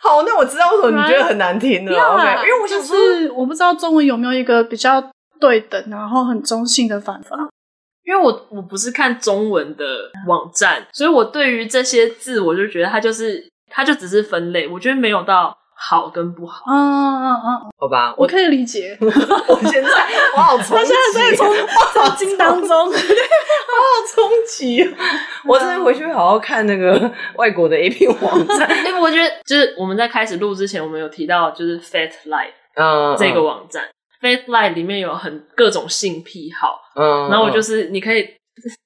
[0.00, 2.00] 好，那我知道为什么你觉得很难听了。
[2.00, 2.96] OK，因为我想说，
[3.34, 5.02] 我不知道中文有没有一个比较
[5.40, 7.36] 对等，然后很中性的方法。
[8.04, 9.84] 因为我我不是看中文的
[10.26, 16.64] 网站，所以我对于这些字，我就觉得它就是它就只是分类，我觉得没有到好跟不好。
[16.68, 18.96] 嗯嗯嗯，好吧，我可以理解。
[19.00, 19.90] 我现在
[20.36, 21.46] 我好冲击，他现在在冲
[21.94, 22.92] 冲击当中， 我好
[24.14, 24.82] 冲击。
[25.44, 28.84] 我真的回去会好好看那个外国的 A P 网站。
[28.84, 33.84] 因为我觉得就是我们在开始录之前，我们有提到就是 Fat Life 嗯这个网站。
[34.22, 38.26] Fat Life 里面有很各种性癖好，嗯，然后我就是你可以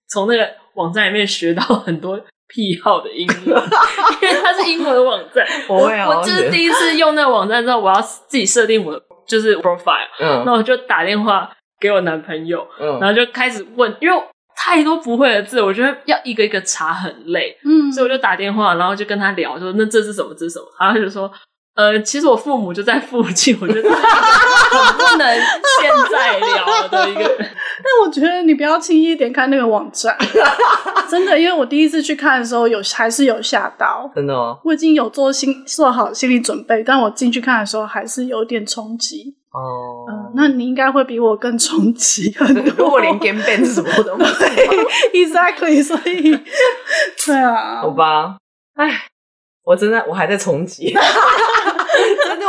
[0.09, 2.19] 从那个网站里面学到很多
[2.49, 3.47] 癖好的英文，
[4.23, 5.47] 因为它是英文网站。
[5.69, 14.23] 我我就是第一次用那个网站之后，我要自己设定我的就是 profile，嗯，那我就打电话给我男朋友，嗯，然后就开始问，因为
[14.57, 21.31] 太多不会的字，我觉得要一个一个查很累，嗯，所以我就打电话，然后就跟他聊，说那这是什么，这是什么，然后他就说。
[21.77, 27.21] 呃，其实我父母就在附近，我觉得很不能现在聊的一个。
[27.79, 30.17] 但我觉得你不要轻易一点开那个网站，
[31.11, 34.59] 真的，因为我第一次去看的时候有还是有吓到，真的哦。
[34.65, 40.07] 我已经有做心做好心理准备，但我进去看的时候还是有点冲击哦。
[40.09, 44.47] 嗯，那你应该会比我更冲击很多，我连 game ban 什么都不会，
[45.13, 46.41] exactly，所以
[47.27, 48.39] 对啊，好吧，
[48.75, 49.03] 哎，
[49.65, 50.97] 我真的我还在冲击。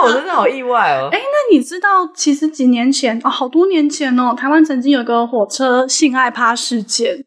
[0.01, 1.09] 我真的好意外哦！
[1.13, 7.25] 哎，那你知道，其实几年前哦，好多年前哦，台湾曾经有个火车性爱趴事件。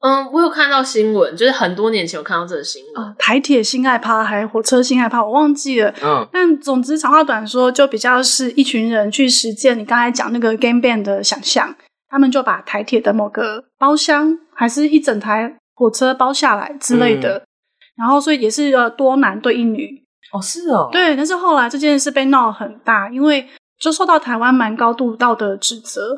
[0.00, 3.04] 嗯，我有看到新闻，就是很多年前有看到这个新闻。
[3.04, 5.92] 哦，台铁性爱趴还是火车性爱趴，我忘记了。
[6.02, 11.74] 嗯，但总之长话短说，就比较是一群人去实践你刚才讲那个 game band 的想象，
[12.08, 17.42] 他们就把台铁的某个包厢，还是一整台火车包下来之类的，嗯、
[17.98, 20.04] 然后所以也是呃多男对一女。
[20.32, 23.46] 哦，是哦，对，但是后来这件事被闹很大，因为
[23.78, 26.14] 就受到台湾蛮高度道德指责。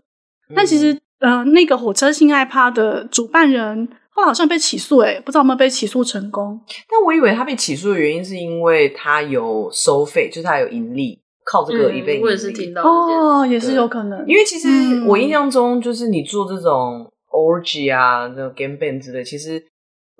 [0.49, 6.61] 嗯、但其实，呃，那个火车性爱趴的主办人后来好像被起诉，诶不知道有没有被起诉成功。
[6.89, 12.25] 但我以为他被起诉的原因是因为他有收费，就是他有盈利，靠这个一倍盈利。
[12.25, 14.19] 我也是听到哦，也是有可能。
[14.27, 14.69] 因为其实
[15.07, 19.63] 我印象中，就是你做这种 orgy 啊，这种 game ban 之类，其实。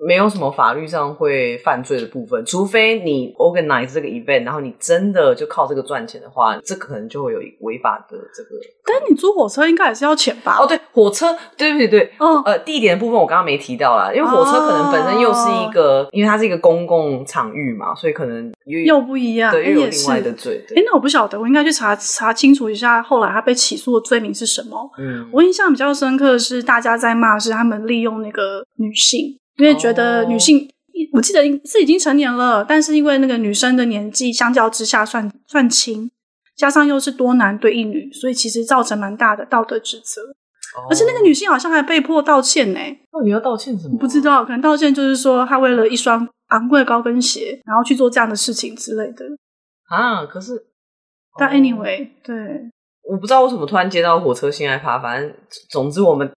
[0.05, 8.49] 没有什么法律上会犯罪的部分，除非你 organize 这个 event，然后你真的就靠这个赚钱的话，这可能就会有违法的这个。
[8.83, 10.57] 但你租火车应该也是要钱吧？
[10.59, 20.63] 哦，对，火车，对对对，哦，呃，地点的部分我刚刚没提到啦，因为火车可能本身又是一个，哦、因为它是一个公共场域嘛，所以可能又又不一样，对，又有另外的罪。
[20.75, 24.89] 哎，那我不晓得，我应该去查查清楚一下，后来他被起诉的罪名是什么？
[24.97, 29.37] 嗯，我印象比较深刻的是，大家在骂是他们利用那个女性。
[29.61, 30.67] 因为觉得女性，
[31.13, 36.09] 我记得是已经成年了，但是因为那个女生的年纪相较之下算算轻，
[36.57, 40.23] 加上又是多男对一女，所以其实造成蛮大的道德指责。
[40.23, 42.79] 哦、而且那个女性好像还被迫道歉呢。
[43.13, 43.99] 那你要道歉什么？
[43.99, 49.25] 不知道，可能道歉就是说她为了一双昂贵的高跟鞋，然后去做这样的事情之类的。
[49.89, 50.65] 啊，可是，
[51.37, 52.35] 但 anyway，、哦、对，
[53.03, 55.31] 我不知道为什么突然接到火车性爱趴，反正
[55.69, 56.27] 总之我们。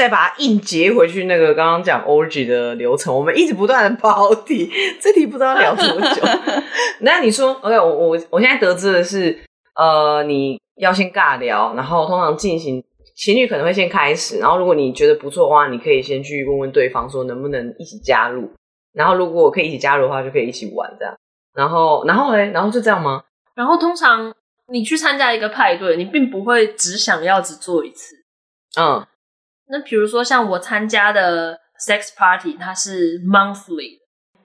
[0.00, 6.22] 再把它硬接回去，那个刚刚讲 orgy 的流程，我们一直不断的跑题， 这题不知道聊多久。
[7.00, 9.38] 那你说，OK，我我我现在得知的是，
[9.74, 12.82] 呃，你要先尬聊，然后通常进行
[13.14, 18.50] 情侣可能会先开始，然后如果你觉得不错的话，你可以先去问问对方说能不能一起加入，
[18.94, 21.14] 然后如果我可以一起加入的话，就可以一起玩这样。
[21.54, 23.22] 然后，然后嘞，然后就这样吗？
[23.54, 24.32] 然后通常
[24.72, 28.16] 你去参加一个派对，你并不会只想要只做一次，
[28.80, 29.06] 嗯。
[29.70, 33.98] 那比如说像我参加的 sex party，它是 monthly，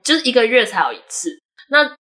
[0.03, 1.29] 就是一个月才有一次。
[1.69, 1.95] 那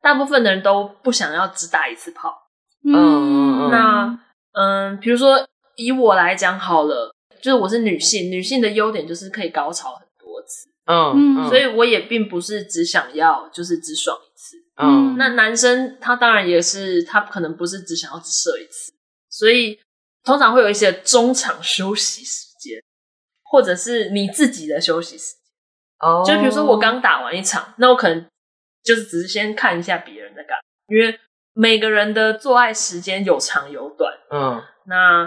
[0.00, 2.34] 大部分的人都不想要只打一次炮。
[2.82, 4.18] 嗯，那
[4.52, 10.70] 嗯，比如说以我来讲好了，就是我是女性，女性的优点就是可以高潮很多次。
[10.86, 14.56] 嗯，嗯，所以我也并不是只想要就是只爽一次。
[14.76, 18.90] 嗯，那男生他当然也是，他可能不是只想要只射一次，
[19.28, 19.78] 所以
[20.24, 22.46] 通常会有一些中场休息时。
[23.50, 25.40] 或者是你自己的休息时间
[25.98, 28.24] 哦，就比如说我刚打完一场，那我可能
[28.84, 31.18] 就是只是先看一下别人在干，因为
[31.52, 35.26] 每个人的做爱时间有长有短，嗯，那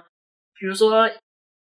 [0.57, 1.09] 比如说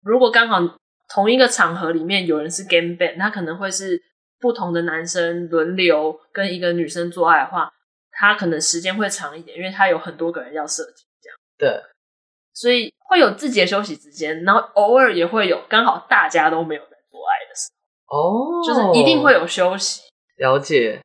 [0.04, 0.60] 如果刚好
[1.08, 4.04] 同一个场合里面有人是 game band，他可能会是
[4.40, 7.72] 不同的男生轮流跟一个女生做爱的话，
[8.12, 11.38] 他可能时间会长一点，因为他有很多个人要设计，这样。
[11.58, 11.82] 对。
[12.62, 17.72] 所以会有自己的休息时间，然后偶尔也会有刚好大家都没有在做爱的时
[18.06, 20.04] 候，哦，就是一定会有休息。
[20.38, 21.02] 了解。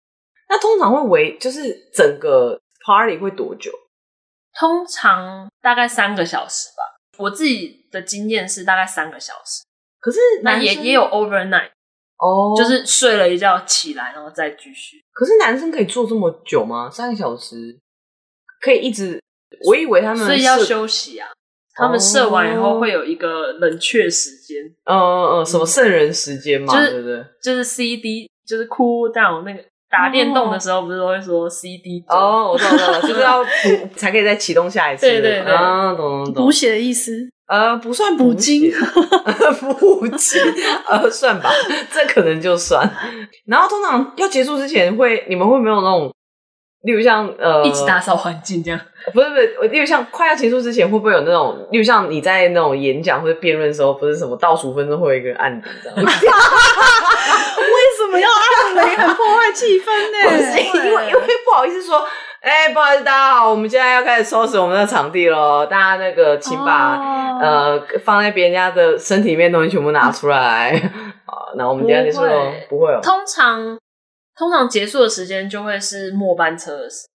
[0.50, 3.72] 那通常会围，就是整个 party 会多久？
[4.58, 6.98] 通常大概三个小时吧。
[7.16, 9.64] 我自己的经验是大概三个小时。
[9.98, 11.70] 可是那也也有 overnight，
[12.18, 15.02] 哦，就是睡了一觉起来然后再继续。
[15.12, 16.90] 可是男生可以做这么久吗？
[16.90, 17.74] 三个小时
[18.60, 19.18] 可以一直？
[19.64, 21.30] 我以为他们所以要休息啊。
[21.76, 27.24] 他们射完以后会有一个冷却时间，嗯嗯嗯，什么圣人时间嘛，就是、对不对？
[27.42, 29.60] 就是 CD，就是 cool down 那个
[29.90, 32.02] 打电动的时候，不是都会说 CD？
[32.08, 33.50] 哦，我懂了， 就是要补
[33.94, 35.06] 才可以再启动下一次。
[35.06, 36.44] 对对对，啊，懂懂懂。
[36.46, 37.12] 补血的意思？
[37.48, 38.72] 呃，不算补精，
[39.78, 40.42] 补精，
[40.88, 41.50] 呃，算吧，
[41.92, 42.90] 这可能就算。
[43.46, 46.12] 然后通常要结束之前会，会你们会没有那种？
[46.82, 48.80] 例如像呃，一起打扫环境这样，
[49.12, 55.96] 不是不是，例如像快要结束之前，会不会有那种，例如像你在那种演讲或者辩论的时候，不是什么倒数分钟会有一个人按铃这样？
[56.06, 56.12] 为
[57.98, 58.96] 什么要按铃？
[58.96, 60.30] 很破坏气氛呢？
[60.30, 62.06] 不是因为因为不好意思说，
[62.40, 67.42] 哎、欸，不好意思，大家好，我们现在要开始收拾我们的场地喽，大家那个请把、oh.
[67.42, 70.72] 呃放在别人家的身体里面的东西全部拿出来。
[71.24, 73.76] 好，那我们今天结束喽，不会哦，通常。
[74.36, 77.06] 通常结束的时间就会是末班车的时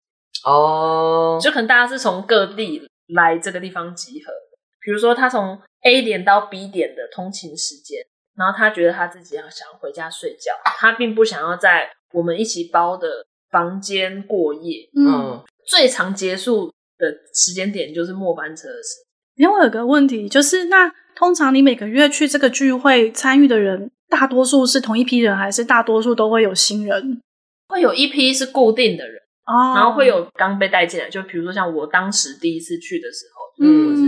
[0.45, 1.43] 哦，oh.
[1.43, 4.33] 就可能大家是从各地来这个地方集合，
[4.81, 8.01] 比如说他从 A 点到 B 点的通勤时间，
[8.37, 14.89] 然后他觉得他自己要想回家睡觉，他并不想要在我们一起包的房间过夜。
[14.97, 19.05] 嗯，最常结束的时间点就是末班车的时间。
[19.37, 27.23] 因为我有个问题，就是那通常你每个月去这个聚会参与的人，大多数是同一批人，还是大多数都会有新人？
[27.69, 34.03] 会有一批是固定的人哦，然后会有刚被带进来，就比如说像我当时第一次去的时候，嗯，我是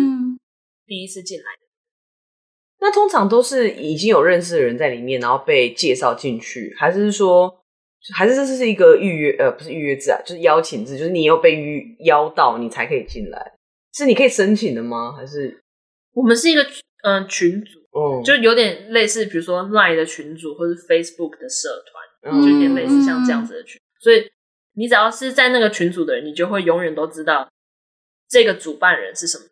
[0.84, 1.62] 第一次进来的。
[2.80, 7.62] 那通常都是已经有认识的人在里面，然后被介绍进去，还是说，
[8.12, 9.36] 还是这是一个预约？
[9.38, 13.52] 呃，不是预约制啊，就是邀请制，就是你要被预邀到，你才可以进来。
[13.94, 15.12] 是你可以申请的吗？
[15.12, 15.62] 还是
[16.14, 16.66] 我们是一个
[17.04, 17.78] 嗯群组？
[17.94, 23.78] 嗯，就有点类似，比如说 Line 的群组，或是 Facebook 的社团，嗯，就有点类似像这样子的群。
[23.78, 24.30] 嗯、所以
[24.74, 27.48] 你只要是在那个群组的人，你就会永远都知道
[28.28, 29.44] 这个主办人是什么，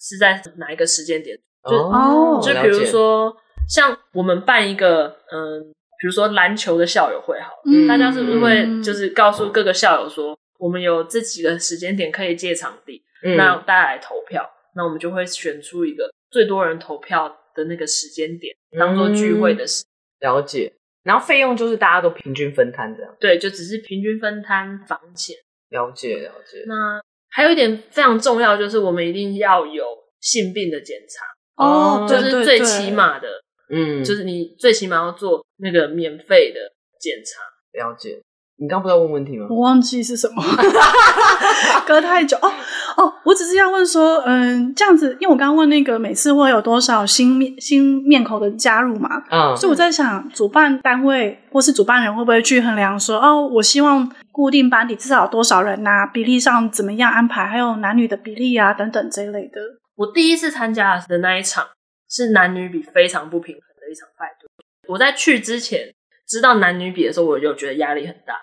[0.00, 1.36] 是在哪一个时间点。
[1.68, 3.36] 就哦，就比如说
[3.68, 5.60] 像我们办一个嗯，
[6.00, 19.84] 比如说篮球的校友会好，嗯，大家是不是会就是告诉各个校友说，我们有这几个时间点可以借场地，嗯，那大家来投票，那我们就会选出一个最多人投票的那个时间点当做聚会的时、
[20.20, 25.34] 嗯、了解，然后费用就是大家都平均分摊这样，对，就只是平均分摊房钱。
[25.70, 26.64] 了解了解。
[26.66, 29.84] 那还有一点非常重要，就是我们一定要有
[30.20, 33.28] 性病的检查哦，就是最起码的，
[33.70, 36.60] 嗯，就是你最起码要做那个免费的
[37.00, 37.42] 检查，
[37.78, 38.20] 了解。
[38.60, 39.46] 你刚不知道问问题吗？
[39.50, 40.42] 我忘记是什么，
[41.86, 42.50] 隔太久哦
[42.96, 59.60] 哦，我只是要问说，嗯，这样子，因为我刚刚问那个每次会有多少新面新面孔的加入嘛，嗯，所以我在想，主办单位或是主办人会不会去衡量说，哦，我希望固定班底至少有多少人啊，比例上怎么样安排，还有男女的比例啊等等这一类的。
[59.94, 61.64] 我第一次参加的那一场
[62.10, 64.48] 是男女比非常不平衡的一场派对，
[64.88, 65.94] 我在去之前
[66.26, 68.34] 知道男女比的时候，我就觉得压力很大。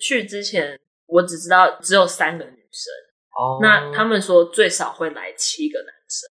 [0.00, 2.92] 去之前，我只知道只有三个女生。
[3.36, 6.28] 哦，那他们说最少会来七个男生。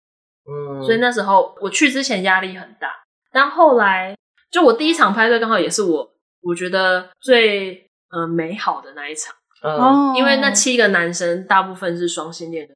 [0.47, 2.93] 嗯，所以那时候我去之前压力很大。
[3.33, 4.17] 但后来，
[4.51, 9.35] 就我第一场派对刚好也是我我觉得最呃美好的那一场。
[9.63, 12.75] 哦，因为那七个男生大部分是双性恋的。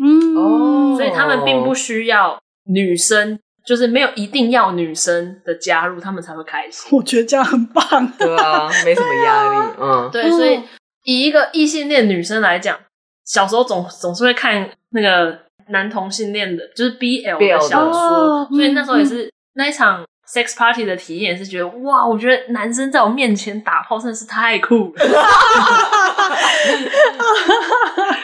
[0.00, 3.40] 嗯，哦，所以他们并不需要女生。
[3.68, 6.90] 就是没有一定要女生的加入，他们才会开心。
[6.96, 7.84] 我觉得这样很棒，
[8.18, 10.30] 对啊，没什么压力，啊、嗯，对。
[10.30, 10.58] 所以
[11.04, 12.78] 以一个异性恋女生来讲，
[13.26, 15.38] 小时候总总是会看那个
[15.68, 25.04] 男同性恋的，就是 BL 的小说，哦、所以那时候也是、嗯、那一场 sex party 的体验，也是觉得哇，我觉得男生在我面前打炮真的是太酷了，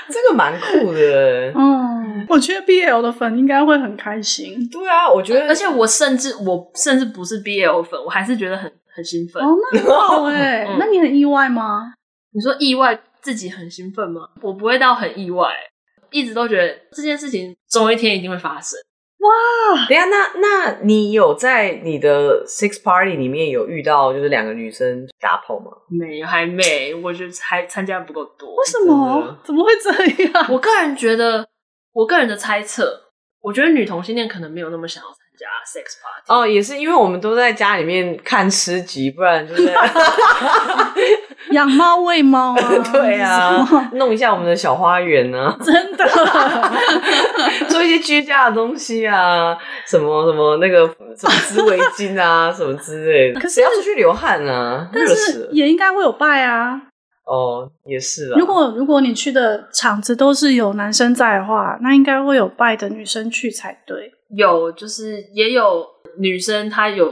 [0.09, 1.84] 这个蛮酷的，嗯。
[2.29, 4.69] 我觉得 BL 的粉应该会很开心。
[4.71, 9.43] 对啊，我觉得，而且我甚至我甚至不是 BL 粉，我还是觉得很很兴奋。
[9.43, 11.95] 哦，那很好哎， 嗯、那你很意外吗？
[12.33, 14.29] 你说意外自己很兴奋吗？
[14.43, 15.49] 我不会到很意外，
[16.11, 18.79] 一直都觉得这件事情总有一天一定会发生。
[19.21, 25.71] 哇，等一下，那那你有在你的 six Party 里面有遇到就是两个女生打炮吗？
[25.89, 28.55] 没有，还没，我觉得还参加不够多。
[28.57, 29.39] 为什么？
[29.43, 30.47] 怎么会这样？
[30.53, 31.47] 我个人觉得。
[31.95, 32.93] 我个人的猜测，
[33.41, 36.25] 我觉得女同性恋可能没有那么想要参加 sex party。
[36.27, 39.73] 哦，也是因为我们都在家里面看诗集，不然就是
[41.53, 46.05] 养猫 喂猫啊，对啊，弄一下我们的小花园呢、啊， 真的，
[47.69, 50.87] 做一些居家的东西啊，什么什么那个
[51.17, 53.41] 什么织围巾啊，什么之类的。
[53.41, 56.81] 可是要出去流汗啊，但是也应该会有拜啊。
[57.27, 58.39] 哦，也是啊。
[58.39, 64.13] 如果如果你去的场子都是有男生在的话，那应该会有拜的女生去才对。
[64.37, 65.87] 有，就是也有
[66.19, 67.07] 女生，她有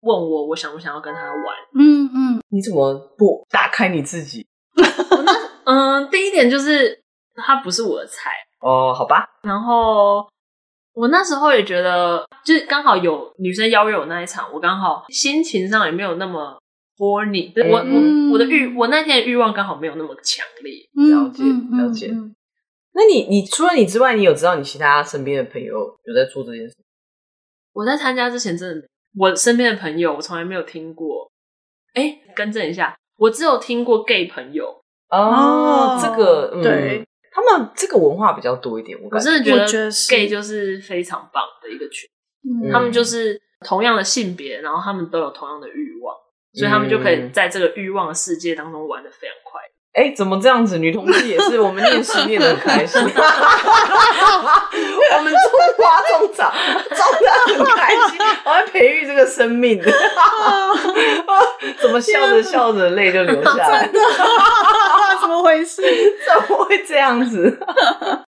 [0.00, 1.38] 问我，我想不想要跟她玩。
[1.78, 4.46] 嗯嗯，你怎么不打开你自己？
[5.64, 7.00] 嗯，第一点就是
[7.34, 8.30] 她不是我的菜。
[8.60, 9.24] 哦，好吧。
[9.42, 10.26] 然后
[10.94, 16.58] 我那时候也觉得，就是刚好有女生邀约我那一场，我刚好心情上也没有那么。
[16.96, 20.74] horny，我我我的欲，我那天的欲望刚好没有那么强烈。
[21.10, 21.42] 了解
[21.76, 22.10] 了解。
[22.92, 25.74] 那你你除了你之外，你有知道你其他身边的朋友
[26.04, 26.76] 有在做这件事？
[27.72, 28.86] 我在参加之前，真的，
[29.18, 31.28] 我身边的朋友，我从来没有听过。
[31.94, 34.80] 哎，更正一下，我只有听过 gay 朋友。
[35.10, 38.96] 哦，这个对，他们这个文化比较多一点。
[39.02, 39.66] 我真的觉得
[40.08, 42.08] gay 就是非常棒的一个群，
[42.70, 46.14] 他们就是同样的性别，然后他们都有同样的欲望。
[46.54, 49.60] 所以他们就可以在这个欲望的世界当中玩的非常快。
[49.94, 50.78] 哎、欸，怎么这样子？
[50.78, 53.00] 女同志也是，我们念诗念的 很开心。
[53.00, 53.06] 我
[55.22, 55.40] 们种
[55.78, 56.52] 花种草
[56.90, 59.80] 种的很开心，我在培育这个生命。
[61.80, 63.86] 怎么笑着笑着泪就流下来？
[65.20, 65.82] 怎么回事？
[66.26, 67.58] 怎么会这样子？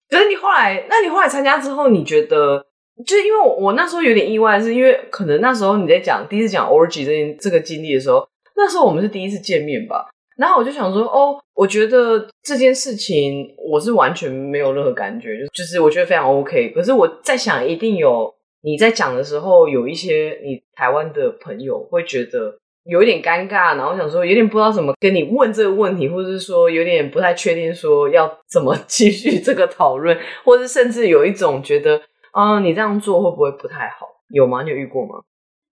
[0.09, 2.65] 可是你后来，那你后来参加之后，你觉得？
[3.05, 10.09] 就因为我我那时候有点意外，是因为可能那时候你在讲第一次讲 orgy 这件这个经历的时候，那时候我们是第一次见面吧。
[10.37, 16.69] 然后我就想说，哦，我觉得这件事情我是完全没有任何感觉，就是我觉得非常 OK。
[16.69, 18.33] 可是我在想，一定有
[18.63, 32.01] 你在讲的时候，有一些你台湾的朋友会觉得有一点尴尬，然后想说有点不知道怎么跟你问这个问题，或者是说有点不太确定说要怎么 继续这个讨论，或者甚至有一种觉得。
[32.31, 34.07] 啊、嗯，你这样做会不会不太好？
[34.29, 34.63] 有吗？
[34.63, 35.21] 你有遇过吗？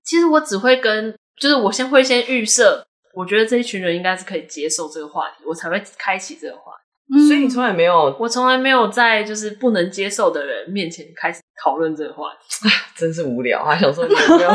[0.03, 6.80] 其实我只会跟，就是我先会先预设，我觉得这一群人应该是可以接受这个话题，我才会开启这个话题。
[7.12, 12.70] 嗯、所以你从来没有，我从来没有在就是不能接受的人面前开始讨论这个话题。
[12.95, 14.51] 真是无聊，还想说你有没有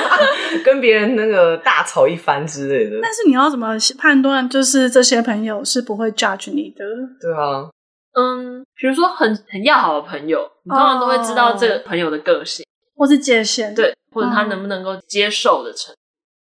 [0.64, 2.98] 跟别人那个大吵一番之类的？
[3.02, 6.84] 但是你要怎么判断，就是这些朋友是不会 judge 你的？
[7.20, 7.68] 对啊。
[8.12, 12.64] 嗯，比如说很很要好的朋友，你通常都会知道这个朋友的个性，
[12.96, 15.98] 或是界限，对，或者他能不能够接受的程度。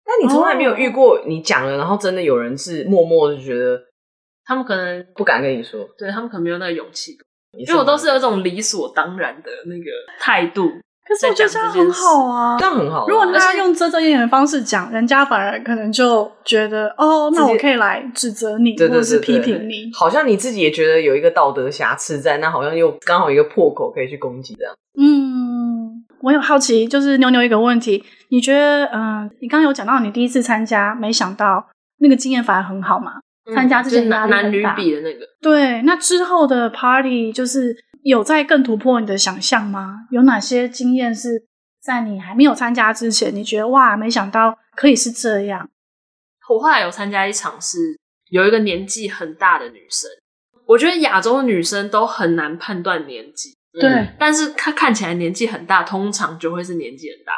[0.05, 3.81] 但你从来没有遇过，你讲了，然后真的有人是默默就觉得，
[4.45, 7.17] 他们可能不敢跟你说，对他们可能没有那个勇气，
[7.53, 10.69] 因为我都是有一种理所当然的那个态度，
[11.11, 13.05] 可是我觉得这样很好啊，这样很好。
[13.09, 19.91] 如果他用遮遮掩掩的方式讲，人家反而可能就觉得哦，那我可以来指责你，或者是批评你。
[19.93, 24.73] 好像你自己也觉得有一个道德瑕疵在，那好像又刚好一个破口可以去攻击这样。
[24.97, 31.67] 嗯，我有好奇，就是妞妞一个问题，你觉得，嗯、呃，你刚刚有讲到你第一次参加，没想到
[31.99, 33.15] 那个经验反而很好嘛？
[33.53, 35.27] 参加之前压力很大，男女比的那个。
[35.43, 37.77] 对，那之后的 party 就是。
[38.03, 40.07] 有在更突破你的想象吗？
[40.11, 41.47] 有哪些经验是
[41.83, 45.69] 在你还没有参加之前，你觉得哇，没想到可以是这样？
[46.49, 47.79] 我后来有参加一场，是
[48.31, 50.11] 有一个年纪很大的女生。
[50.67, 53.89] 我觉得亚洲女生都很难判断年纪，对。
[53.89, 57.33] 嗯、但是她看起来年纪很大，通常就会是年纪很大。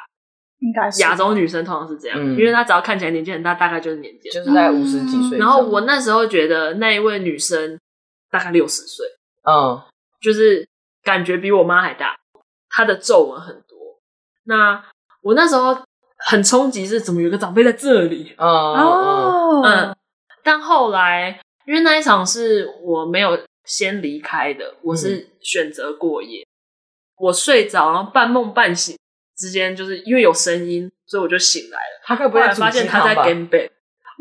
[0.61, 5.39] 应该是亚洲女生通常是这样，嗯、因为她只要看起来年纪很大，大概就是年纪就是在五十几岁。
[5.39, 7.79] 然后我那时候觉得那一位女生
[8.31, 9.07] 大概六十岁，
[9.43, 9.81] 嗯。
[10.23, 10.67] 就是
[11.03, 12.17] 感觉比我妈还大，
[12.71, 13.77] 她的皱纹很多。
[14.45, 14.83] 那
[15.23, 15.77] 我那时候
[16.17, 18.35] 很冲击，是怎么有个长辈在这里？
[18.39, 19.97] 哦，嗯。
[20.45, 26.43] 但后来，因为那一场是我没有先离开的，我是选择过夜。
[26.43, 26.47] 嗯、
[27.19, 28.99] 我睡着，然后半梦半醒
[29.37, 32.01] 之间，就是因为有声音，所以我就醒来了。
[32.05, 33.71] 他会不会发现他在 game bed？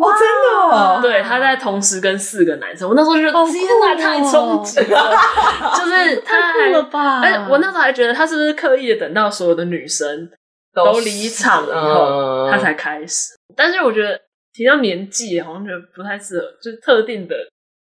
[0.02, 1.00] 哇，真的、哦？
[1.00, 5.12] 对，他在同时跟四个男生，我那时候就觉得天哪，太冲击了，
[5.78, 7.22] 就是他还，了吧？
[7.22, 10.28] 哎，我那时候还觉得他是不是刻意的等到所有的女生
[10.74, 13.36] 都离场了以后，嗯、他才开始。
[13.56, 14.20] 但是我觉得
[14.54, 17.36] 提到年纪，好像觉得不太适合，就是特定的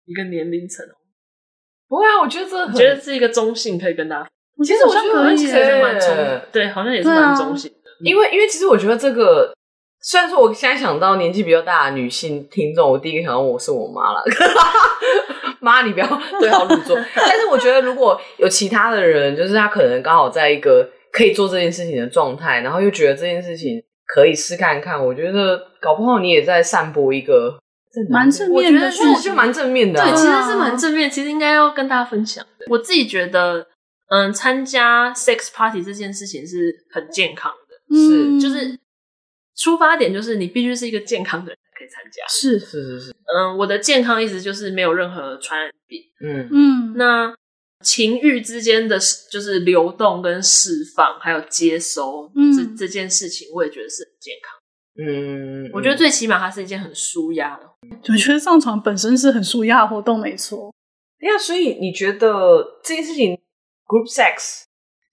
[0.06, 0.86] 一个年龄层。
[1.88, 4.28] 不会啊，我觉得这我觉得是一个中性，可以跟大家。
[4.64, 7.90] 其实我觉得可以，蛮中，对，好像也是蛮中性的。
[8.00, 9.52] 因为因为其实我觉得这个。
[10.08, 14.22] 虽然说我现在想到年纪比较大的女性听众，我第一个想到我是我妈了。
[15.58, 16.06] 妈，你不要
[16.38, 16.96] 对号入座。
[17.16, 27.58] 但是我觉得如果有其他的人，就是他可能刚好在一个可以做这件事情的状态，然后又觉得这件事情可以试看看，我觉得搞不好你也在散播一个
[28.08, 30.00] 蛮正面的，我觉得就蛮正面的。
[30.00, 32.46] 对，其实是蛮正面，其实应该要跟大家分享。
[32.70, 33.66] 我自己觉得，
[34.10, 38.78] 嗯，参加 sex party 这件事情是很健康的，是就是。
[39.56, 46.48] 出发点就是你必须是一个健康的人才可以参加，是是是是，嗯，我的健康意思就是没有任何传染病，嗯。
[46.52, 47.34] 嗯，那
[47.84, 48.98] 情欲之间的
[49.30, 54.58] 就是流动跟释放，还有接收，嗯，这这件事情我也觉得是很健康，
[54.98, 57.64] 嗯，我觉得最起码它是一件很舒压的，
[58.12, 60.74] 我觉得上床本身是很舒压的活动，没错。
[61.20, 63.34] 哎呀，所以你觉得这件事情
[63.86, 64.64] group sex？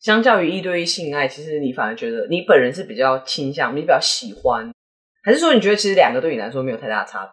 [0.03, 4.69] 相较于一对一性爱，其实你反而觉得你本人是比较倾向，你比较喜欢，
[5.23, 7.31] 还是说你觉得其实两个对你来说没有太大的差别？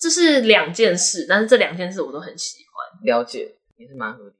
[0.00, 3.04] 这是两件事，但是这两件事我都很喜欢。
[3.04, 4.32] 了解，也是蛮合理。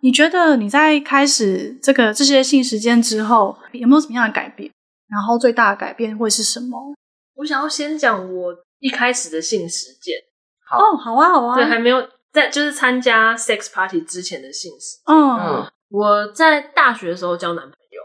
[0.00, 4.68] 你觉得你在开始这个这些性实践之后，有没有什么样的改变？
[5.08, 6.94] 然后最大的改变会是什么？
[7.36, 10.18] 我想要先讲我一开始的性实践。
[10.66, 11.54] 好哦，好啊，好啊。
[11.54, 15.14] 对，还没有在就是参加 sex party 之前的性实践。
[15.14, 15.70] 嗯。
[15.90, 18.02] 嗯我在大学的时候交男朋友，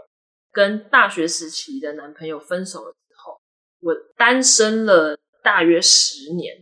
[0.52, 3.40] 跟大学时期的男朋友分手了之后，
[3.82, 6.54] 我单身了大约十年，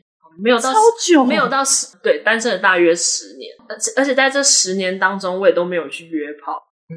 [0.41, 6.95] 没有到超久，没有到十，对，单身了大约十年，而且而且在这十年当中，我也都没有去约炮，嗯。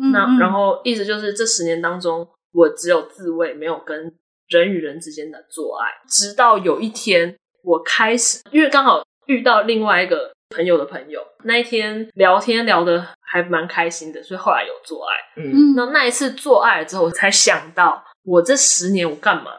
[0.00, 4.14] 嗯，那然后意思就是这十年当中，我只有自慰，没有跟
[4.48, 10.34] 人与人之间的做爱，直到有一天我开始，因为刚好遇到另外一个。
[10.54, 15.42] 朋友的朋友那一天聊天聊得还蛮开心的，所以后来有做爱。
[15.42, 19.50] 嗯，那那一次做爱了之后，我才想到我这十年我干嘛？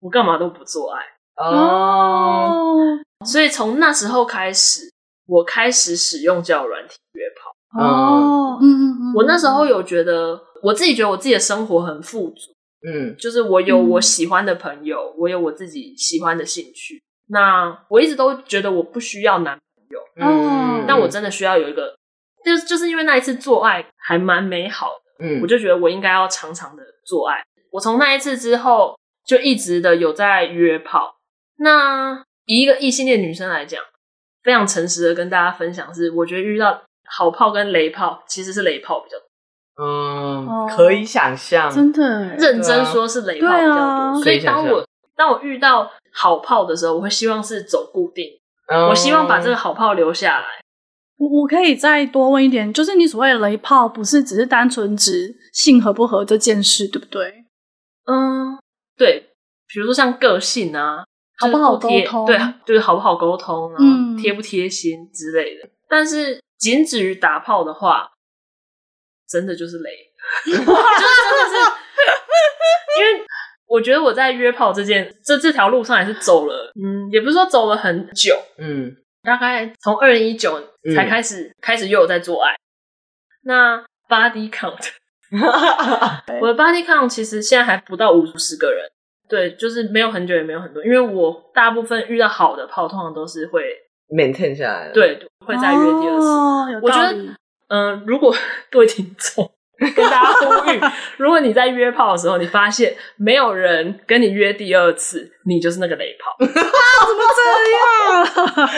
[0.00, 1.02] 我干嘛都不做爱
[1.36, 2.72] 哦。
[3.24, 4.82] 所以从那时候开始，
[5.26, 7.82] 我开始使用交友软体约炮。
[7.82, 9.14] 哦，嗯嗯嗯。
[9.14, 12.52] 我那时候有觉得，我自己觉得我自己的生活很富足。
[12.86, 17.02] 嗯，就是我有我喜欢的朋友，我有我自己喜欢的兴趣。
[17.28, 19.56] 那我一直都觉得我不需要男。
[19.56, 21.95] 朋友，嗯，但我真的需要有一个，
[22.46, 24.86] 就是就是因为那一次做爱还蛮美好
[25.18, 27.42] 的，嗯，我就觉得我应该要常常的做爱。
[27.72, 31.16] 我从那一次之后就一直的有在约炮。
[31.58, 33.82] 那以一个异性恋女生来讲，
[34.44, 39.26] 非常诚实的跟大家分享是，我觉得遇到好炮跟雷炮其实是雷炮比较多。
[39.84, 44.22] 嗯，可以想象，真的认真说是雷炮比较多。
[44.22, 44.86] 所以当我
[45.16, 48.30] 当我遇到好炮的时候，我会希望是走固定。
[48.88, 50.46] 我希望把这个好炮留下来。
[51.16, 57.32] 我我可以再多问一点，就是你所谓的雷炮，不是只是单纯指性合不合这件事，对不对？
[58.06, 58.58] 嗯，
[58.96, 59.30] 对。
[59.68, 61.04] 比如说像个性啊，
[61.38, 62.24] 好不好沟通？
[62.24, 65.66] 对，就是好不好沟通，然后贴不贴心之类的。
[65.66, 68.08] 嗯、但是仅止于打炮的话，
[69.28, 69.90] 真的就是雷。
[70.46, 70.74] 就是真的
[71.50, 71.56] 是，
[73.00, 73.26] 因为
[73.66, 78.94] 我觉得我在约炮这件这这条路上也是走了，嗯，也不是说走了很久，嗯，
[79.26, 80.62] 大概从二零一九
[80.94, 82.54] 才开始、嗯、开始又有在做爱。
[83.42, 84.90] 那 body count，
[86.40, 88.88] 我的 body count 其实现在还不到五十个人，
[89.28, 93.62] 对，就是没有很久也没有很多，因为我大部分遇到好的炮，通常都是会
[94.08, 96.26] maintain 下来，对，会再约第二次。
[96.28, 97.12] 哦、我觉得，
[97.66, 98.32] 嗯、呃，如果
[98.70, 99.50] 各位听众。
[99.94, 100.80] 跟大家呼吁，
[101.18, 106.30] 如果你在约炮的时候，你发现没有人跟你约第二次，你就是那个雷炮。
[106.32, 106.48] 啊
[107.06, 107.42] 怎么这
[107.76, 108.68] 样？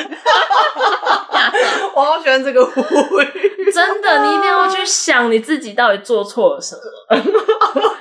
[1.95, 2.81] 我好喜欢这个呼
[3.21, 3.71] 吁。
[3.73, 6.83] 真的，你一定要去想你自己到底做错了什么。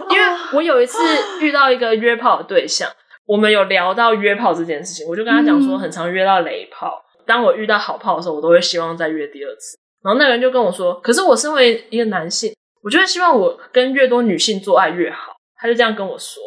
[0.10, 0.98] 因为我有一次
[1.39, 2.89] 遇到一个约炮的对象，
[3.28, 7.04] 我们有聊到约炮这件事情，我就跟他讲说，很常约到雷炮。
[7.28, 9.78] 当我遇到好炮的时候，我都会希望再约第二次。
[10.04, 12.54] 然后那个人就跟我说：“可是我身为一个男性。”
[12.88, 16.42] 我就会希望我跟越多女性做爱越好，他就这样跟我说，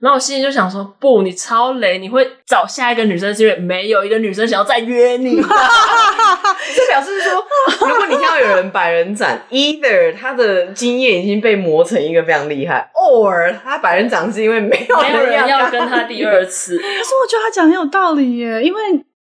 [0.00, 7.44] 然后我心里就想说，不，你超雷，你会找下一个女生是因为没有一个女生想要再约你， 这表示说，
[7.88, 16.76] 如果你听到有人百人斩，either 他的经验已经被磨成一个非常厉害，or 他百人斩是因为没有人要跟他第二次。
[16.78, 16.88] 可是
[17.20, 18.80] 我觉得他讲很有道理耶，因为。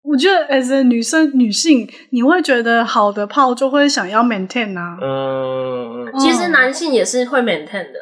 [0.02, 4.98] 我觉得，as a 女生女性，你会觉得好的炮就会想要 maintain 啊。
[5.00, 7.98] 嗯，其实男性也是会 maintain 的。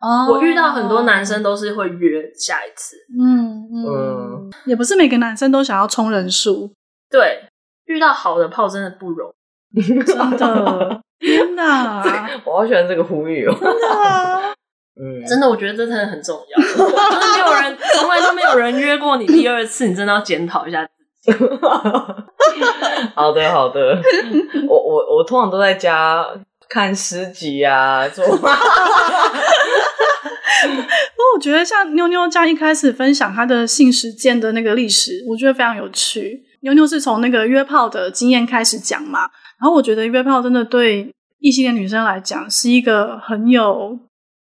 [0.00, 2.96] 哦，我遇到很多男生都是会约下一次。
[3.20, 6.72] 嗯嗯，也不是每个男生都想要冲人数。
[7.10, 7.42] 对，
[7.84, 9.32] 遇到好的炮真的不容
[9.76, 12.02] 易，真的， 天哪！
[12.44, 13.54] 我好喜欢这个呼吁哦。
[13.60, 14.56] 真的，
[14.98, 16.62] 嗯，真的，我觉得这真的很重要。
[16.62, 20.88] 就是没有人，从来都没有人约过你第二次，你真的要检讨一下。
[23.14, 24.00] 好的，好的。
[24.68, 26.26] 我我我通常都在家
[26.68, 28.24] 看诗集啊，做。
[28.26, 28.50] 不过
[31.34, 36.42] 我觉得像妞妞这样一开始分享她的性实践的那个历史，我觉得非常有趣。
[36.62, 39.20] 妞妞是从那个约炮的经验开始讲嘛，
[39.60, 43.98] 然后我觉得约炮真的对异性恋女生来讲是一个很有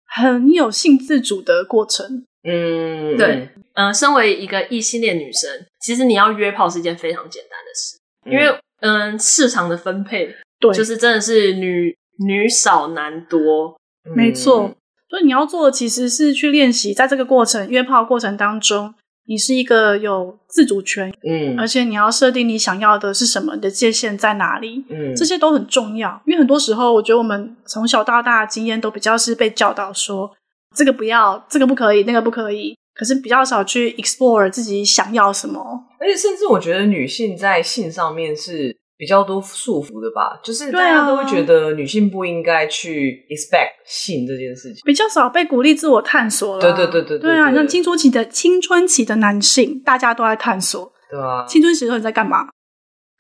[0.07, 2.25] 很有性自主的过程。
[2.47, 3.49] 嗯，对。
[3.75, 5.51] 嗯、呃，身为一个异性恋女生，
[5.81, 11.97] 其实你要约炮是一件非常简单的事，嗯、因为嗯、呃，市场的分配对，就是真的是女
[12.27, 13.77] 女少男多，
[14.15, 14.73] 没错。
[15.11, 18.93] 所以你要做的其实是去练习，在这个过程约炮过程当中，
[19.27, 26.21] 你是一个有自主权，嗯，而且你要设定你想要的是什么，你的界限在哪里，嗯，这些都很重要。
[26.27, 30.33] 因为很多时候，我觉得我们从小到大的经验都比较是被教导说，
[30.75, 32.77] 这个不要，这个不可以，那个不可以。
[32.95, 35.61] 可是比较少去 explore 自己想要什么，
[35.99, 46.61] 而且甚至我觉得女性在性上面是比较多束缚的吧，就是大家都会觉得女性不应该去 expect 性这件事情，比较少被鼓励自我探索了。
[46.61, 50.93] 对对对对对，对啊，像青春期的青春期的男性，大家都在探索。
[51.11, 52.47] 对啊，青春期的时候你在干嘛？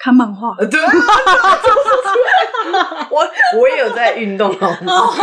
[0.04, 0.54] 看漫画。
[0.70, 0.78] 对，
[3.10, 3.26] 我
[3.58, 5.14] 我也有在运动哦，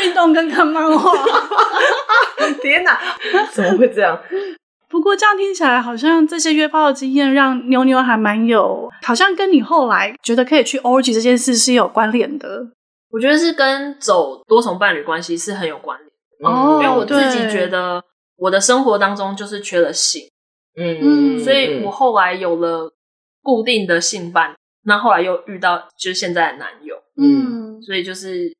[0.00, 1.12] 运动跟看漫画。
[2.62, 2.96] 天哪，
[3.50, 4.16] 怎么会这样？
[4.88, 12.68] 不过这样听起来，好像这些约炮的经验让妞妞还蛮有，好像跟你后来觉得可以去 orgy 这件事是有关联的。
[13.10, 16.08] 我觉得是跟走多重伴侣关系是很有关联
[16.40, 16.48] 的。
[16.48, 18.00] 哦，因为我自己觉得
[18.36, 20.30] 我的生活当中就是缺了性，
[20.78, 22.92] 嗯嗯，所以我后来有了
[23.42, 28.52] 固定的性伴，那后来又遇到就是现在的男友，嗯，所以就是。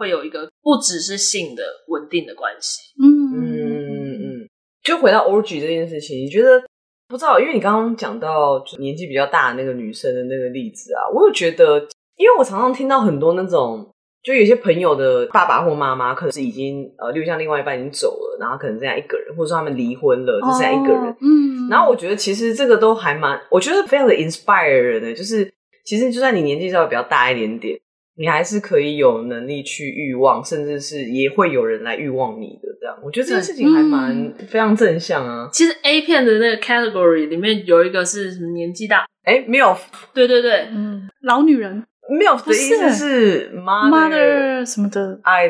[0.00, 2.78] 会有一个不只是性的稳定的关系。
[3.02, 4.14] 嗯嗯
[4.44, 4.48] 嗯，
[4.84, 6.62] 就回到 orgy 这件事情，你觉得
[7.08, 7.40] 不知道？
[7.40, 11.80] 因为你刚刚讲到就年纪比较大的那个女生的那个例子啊，我有觉得，
[12.14, 21.16] 因为我常常听到很多那种，就有些朋友的爸爸或妈妈可能是已经呃，例如像另外一半已经走了，然后可能剩下一个人，或者说他们离婚了，就剩下一个人。
[21.20, 25.52] 嗯，然后我觉得其实这个都还蛮，我觉得非常的 inspire 人的，就是
[25.84, 27.78] 其实就算你年纪稍微比较大一点点。
[28.20, 32.98] 你还是可以有能力去欲望，甚至是也会有人来欲望你的这样。
[33.00, 35.48] 我觉得这个事情还蛮、嗯、非常正向啊。
[35.52, 39.06] 其实 A 片的那个 category 里面有一个是什么年纪大？
[39.22, 39.78] 哎，MILF。
[40.12, 41.84] 对对对，嗯，老女人。
[42.08, 45.20] MILF 的意思是 mother, mother 什么的。
[45.22, 45.48] I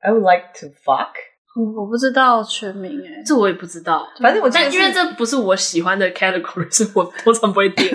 [0.00, 1.12] I would like to fuck。
[1.76, 4.06] 我不知道全名哎，这我也不知道。
[4.22, 7.92] 反正我但因为这不是我喜欢的 category，所以我通常不会点。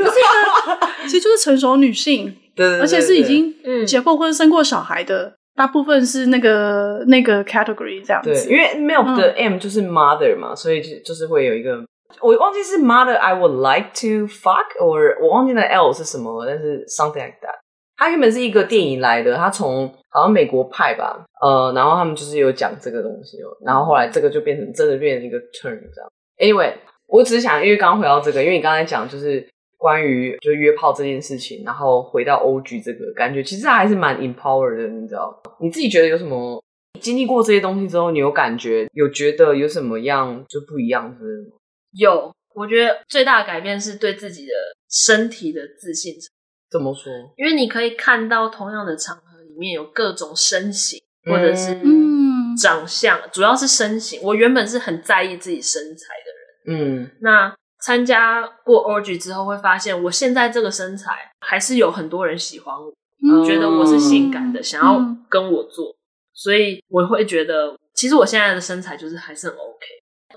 [1.03, 2.25] 其实就是成熟女性。
[2.55, 3.53] 对，对，对，对，而且是已经
[3.85, 8.31] 结过婚、生过小孩的，嗯、大部分是那个那个 category 这样子。
[8.31, 11.83] 对，因为 MILF 的 M 就是 mother 嘛，嗯、所以就就是会有一个，
[12.21, 17.62] 我忘记是 mother I would like to fuck，or 我忘记那 L 是什么了，但是 something like that。
[17.95, 26.11] 它原本是一个电影来的，它从好像美国派吧，呃，然后他们就是有讲这个东西哦，然后后来这个就变成真的变成一个 turn 这样。
[26.37, 26.73] Anyway，
[27.07, 35.41] 我只是想，因为刚回到这个，因为你刚才讲就是关于就约炮这件事情，然后回到 OG 这个感觉，其实还是蛮 empower 的，你知道？
[35.59, 36.61] 你自己觉得有什么？
[36.99, 41.51] 经历过这些东西之后，你有感觉有觉得有什么样就不一样是不是？
[41.97, 44.53] 有，我觉得最大的改变是对自己的
[44.89, 46.13] 身体的自信。
[46.73, 47.13] 怎么说？
[47.37, 50.99] 因为你可以看到同样的场合里面有各种身形，
[51.29, 54.19] 或者是嗯长相，嗯、主要是身形。
[54.23, 56.07] 我原本是很在意自己身材
[56.65, 61.11] 的人，嗯，那参加过 orgy 之后，会发现我现在这个身材
[61.41, 64.99] 还是有很多人喜欢我，嗯、觉得我是性感的，嗯、想要
[65.29, 65.95] 跟我做，
[66.33, 69.85] 所以我会觉得，其实我现在的身材就是还是很 OK。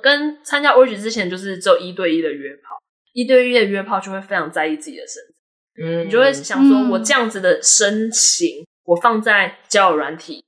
[0.02, 2.76] 跟参加 orgy 之前，就是只有一对一的约炮，
[3.14, 5.35] 一对一的约炮就会非常在意自己的身材。
[5.78, 10.44] 嗯，你就会想说，我这样子的身形，嗯、我放在交友软体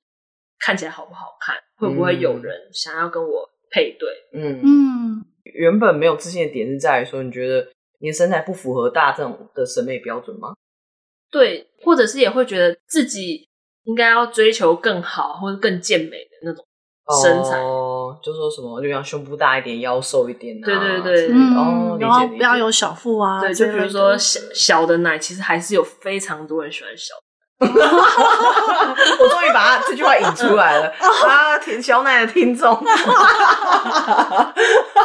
[0.58, 1.56] 看起来好不好看？
[1.76, 4.08] 会不会有人想要跟我配对？
[4.32, 5.24] 嗯嗯，
[5.54, 7.68] 原本没有自信的点是在于说，你觉得
[8.00, 10.54] 你的身材不符合大众的审美标准吗？
[11.30, 13.46] 对，或者是也会觉得自己
[13.84, 16.64] 应该要追求更好或者更健美的那种
[17.22, 17.58] 身材。
[17.60, 17.77] 哦，
[18.22, 20.64] 就说什么，就像胸部大一点，腰瘦一点啊。
[20.64, 23.40] 对对对，嗯、哦，然后不要有小腹啊。
[23.40, 27.22] 对，就比如说小小的奶，其实还是有非常多人喜欢小的。
[27.60, 27.66] 我
[29.28, 30.86] 终于把他这句话引出来了
[31.26, 31.58] 啊！
[31.58, 32.72] 舔小奶的听众，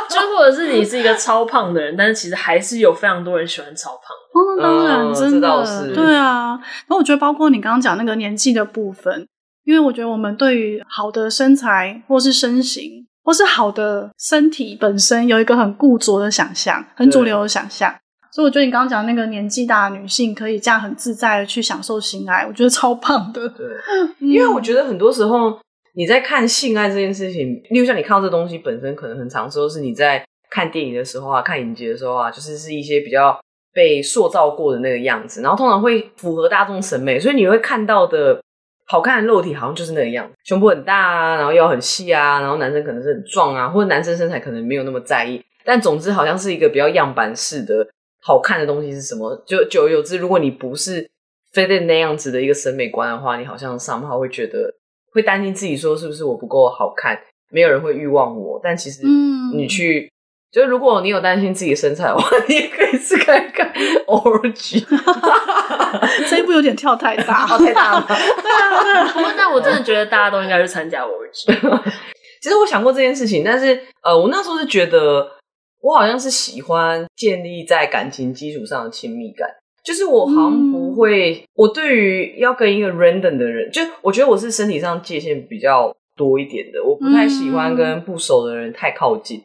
[0.07, 4.39] 就或者是你是一个超胖的人，但是其实还是有非常多人喜欢超胖的。
[4.39, 6.49] 哦，当然，嗯、真的，对啊。
[6.49, 9.27] 然后我觉得，包括你刚刚讲那个年纪的部分。
[9.65, 17.95] 因为我觉得我们对于好的身材，或是身形，或是好的身体本身，有一个很固着的想象，很主流的想象。
[18.31, 23.47] 所以我觉得你刚刚讲那个年纪大的女性可以这样很自在的去享受性爱，我觉得超棒的。
[23.49, 23.65] 对，
[24.19, 25.57] 因为我觉得很多时候
[25.93, 33.39] 你在看性爱这件事情，例如像你看到这东西本身，可能很长时候是你在看电影的时候啊，看影集的时候啊，就是是一些比较
[33.71, 38.41] 被塑造过的那个样子，然后通常会符合大众审美，所以你会看到的。
[38.85, 47.87] 好看的肉体好像就是那个样子，胸部很大啊，然后腰很细啊，然后男生可能是很壮啊，或者男生身材可能没有那么在意，但总之好像是一个比较样板式的
[48.21, 49.35] 好看的东西是什么？
[49.45, 51.09] 就久而久之，如果你不是
[51.53, 54.73] fit in 那样子的一个审美观的话，你好像 somehow 会觉得
[55.11, 57.19] 会担心自己说是不是我不够好看，
[57.49, 58.59] 没有人会欲望我。
[58.63, 59.01] 但其实，
[59.55, 60.12] 你去。
[60.53, 63.73] 嗯就如果你有担心自己的身材的话，你也可以试看看
[64.05, 64.85] Orgy。
[66.29, 68.05] 这一步有点跳太大， 太大了。
[68.07, 69.33] 对啊，对啊。
[69.35, 71.91] 那我真的觉得大家都应该去参加 Orgy。
[72.39, 75.27] 其实我想过这件事情，但是呃，我那时候是觉得
[75.81, 79.49] 我好像是喜欢建立在感情基础上的亲密感，
[79.83, 89.41] 就是我好像不会，嗯、我对于要跟一个 random 的人，就我觉得我是身体上界限比较多一点的，我不太喜欢跟不熟的人太靠近。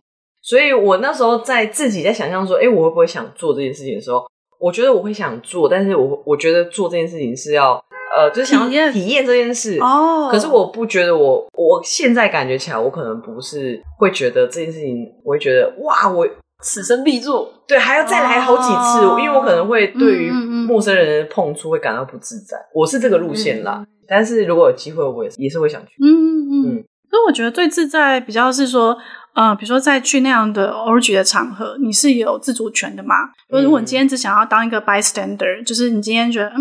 [0.48, 4.26] 所以我那时候在自己在想象说，哎、欸，我会不会想做这件事情的时候，
[4.58, 7.74] 我觉得我会想做，但是我我觉得做这件事情是要，
[8.16, 10.30] 呃，就是想要体验这件事哦。
[10.32, 16.26] 可是我不觉得我我现在感觉起来，我可能不是会觉得这件事情，我会觉得哇，我
[16.64, 22.56] 此生必做，对，还要再来好几次，哦、因为我可能会对于陌生人的碰触会感到不自在。
[22.72, 25.92] 我是这个路线啦，但是如果有机会，我也是也是会想去。
[26.02, 26.84] 嗯嗯嗯。
[27.10, 28.96] 所以我觉得最自在比较是说。
[29.34, 33.14] 呃，比如说在去那样的 orgy 的场合，你是有自主权的嘛？
[33.52, 36.58] 嗯、如果你今天只想要当一个 bystander，就是你今天觉得，嗯，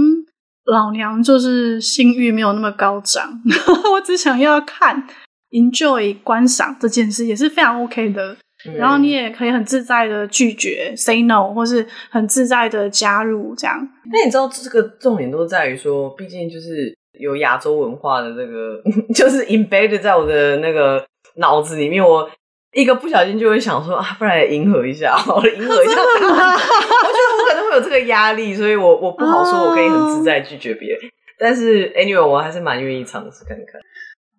[0.66, 3.42] 老娘就是性欲没有那么高涨，
[3.94, 5.08] 我只想要看
[5.50, 8.38] enjoy 观赏这件事，也是非常 OK 的。
[8.68, 13.90] 嗯、然后你也可以很自在的拒绝 say no，或是很自在的加入这样。
[14.12, 18.82] 那你知道这个重点都在于说，毕竟就是有亚洲文化的这个，
[19.16, 21.04] 就是 embedded 在我的那个
[21.38, 22.30] 脑子里面，我。
[22.78, 25.98] 一个不小心就会想说啊，不然迎合一下， 好了，迎合一下他。
[26.22, 31.00] 我觉得我可能会有这个压力，所以我我不好说，我可以很自在拒绝别人。
[31.40, 33.82] 但是 anyway，我还是蛮愿意尝试看看。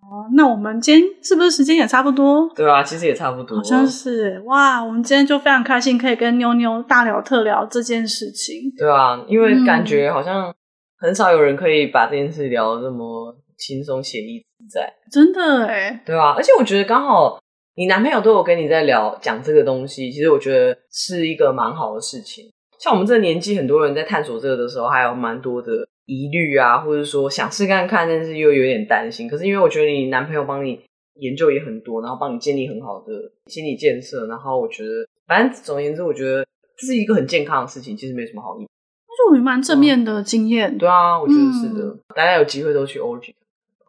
[0.02, 2.48] 哦，那我们今天是不是时间也差不多？
[2.54, 3.56] 对啊，其实也差不多。
[3.56, 8.72] 好像是哇，我们今天就非常开心，可以跟妞妞大聊特聊这件事情。
[8.78, 10.54] 对啊，因为感觉好像
[11.00, 14.92] 很少有人可以把这件事聊得这么轻松、写意、自在。
[15.10, 16.00] 真的哎。
[16.06, 17.40] 对啊，而且我觉得刚好。
[17.78, 22.52] 你男朋友都有跟你在聊讲这个东西，其实我觉得是一个蛮好的事情。
[22.76, 29.28] 像我们这个年纪，很多人在探索这个的时候，还有蛮多的疑虑啊，或者说想试看看，但是又有点担心。
[29.28, 30.80] 可是因为我觉得你男朋友帮你
[31.20, 33.12] 研究也很多，然后帮你建立很好的
[33.46, 36.44] 心理建设，然后我觉得，反正总而言之，我觉得
[36.76, 38.66] 这是一个很健康的事情，其实没什么好意。
[39.06, 40.76] 那就蛮正面的经验。
[40.76, 43.34] 对啊，我觉得是的，嗯、大家有机会都去 OG。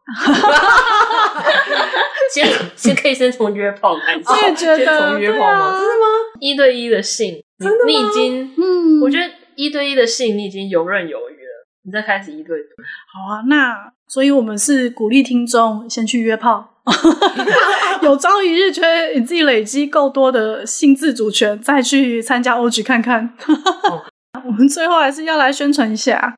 [2.34, 5.72] 先先可以先从约炮开始，我也觉得从约炮吗？
[5.72, 6.06] 真的吗？
[6.40, 7.86] 一对一的性，真的？
[7.88, 12.70] 你已经，嗯，我觉得一对一的性你已经游刃有余了，你再开始一对多。
[13.14, 16.82] 好啊，那所以我们是鼓励听众先去约炮，
[18.02, 23.34] 有朝一日觉得你自己累积够多的性自主权，再去参加 OG 看看。
[23.48, 24.04] 哦、
[24.46, 26.36] 我们最后还是要来宣传一下。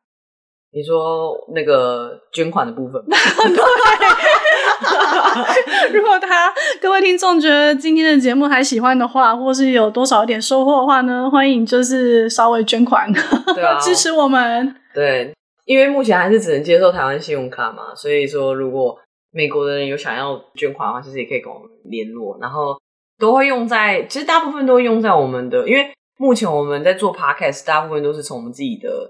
[0.74, 3.17] 你说那个捐款的部分吗？
[3.47, 3.61] 对。
[5.93, 6.51] 如果他
[6.82, 13.11] 各位听众觉得今天的节目还喜欢的话，或是有多少一点收获的话呢，欢迎就是稍微捐款，
[13.53, 14.76] 对啊， 支持我们。
[14.93, 15.34] 对，
[15.65, 18.97] 因为目前还是只能接受台湾信用卡嘛，所以说如果
[19.32, 22.78] 美国的人有想要捐款的话，其实也可以跟我们联络，然后
[23.19, 29.09] 都会用在，其实大部分都会用在我们的，因为目前我们在做 podcast，大部分都是从我们自己的。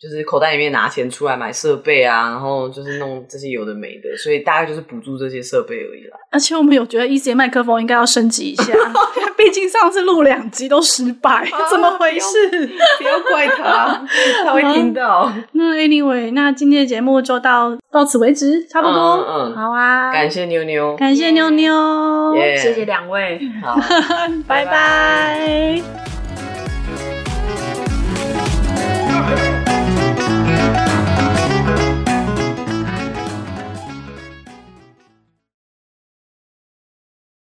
[0.00, 6.16] 就是口袋里面拿钱出来买设备啊，然后就是弄这些有的没的，所以大概就是补助这些设备而已啦。
[6.30, 8.72] 而且我们有觉得 ECM 麦克风应该要升级一下，
[9.36, 12.48] 毕竟上次录两集都失败，啊、怎么回事？
[12.98, 14.06] 不要，不要怪他，
[14.44, 15.30] 他会听到。
[15.52, 19.16] 那 Anyway，那今天的节目就到到此为止，差不多。
[19.28, 20.10] 嗯，嗯好啊。
[20.12, 23.78] 感谢妞妞，感谢妞妞.谢谢两位，好，
[24.48, 26.19] 拜拜。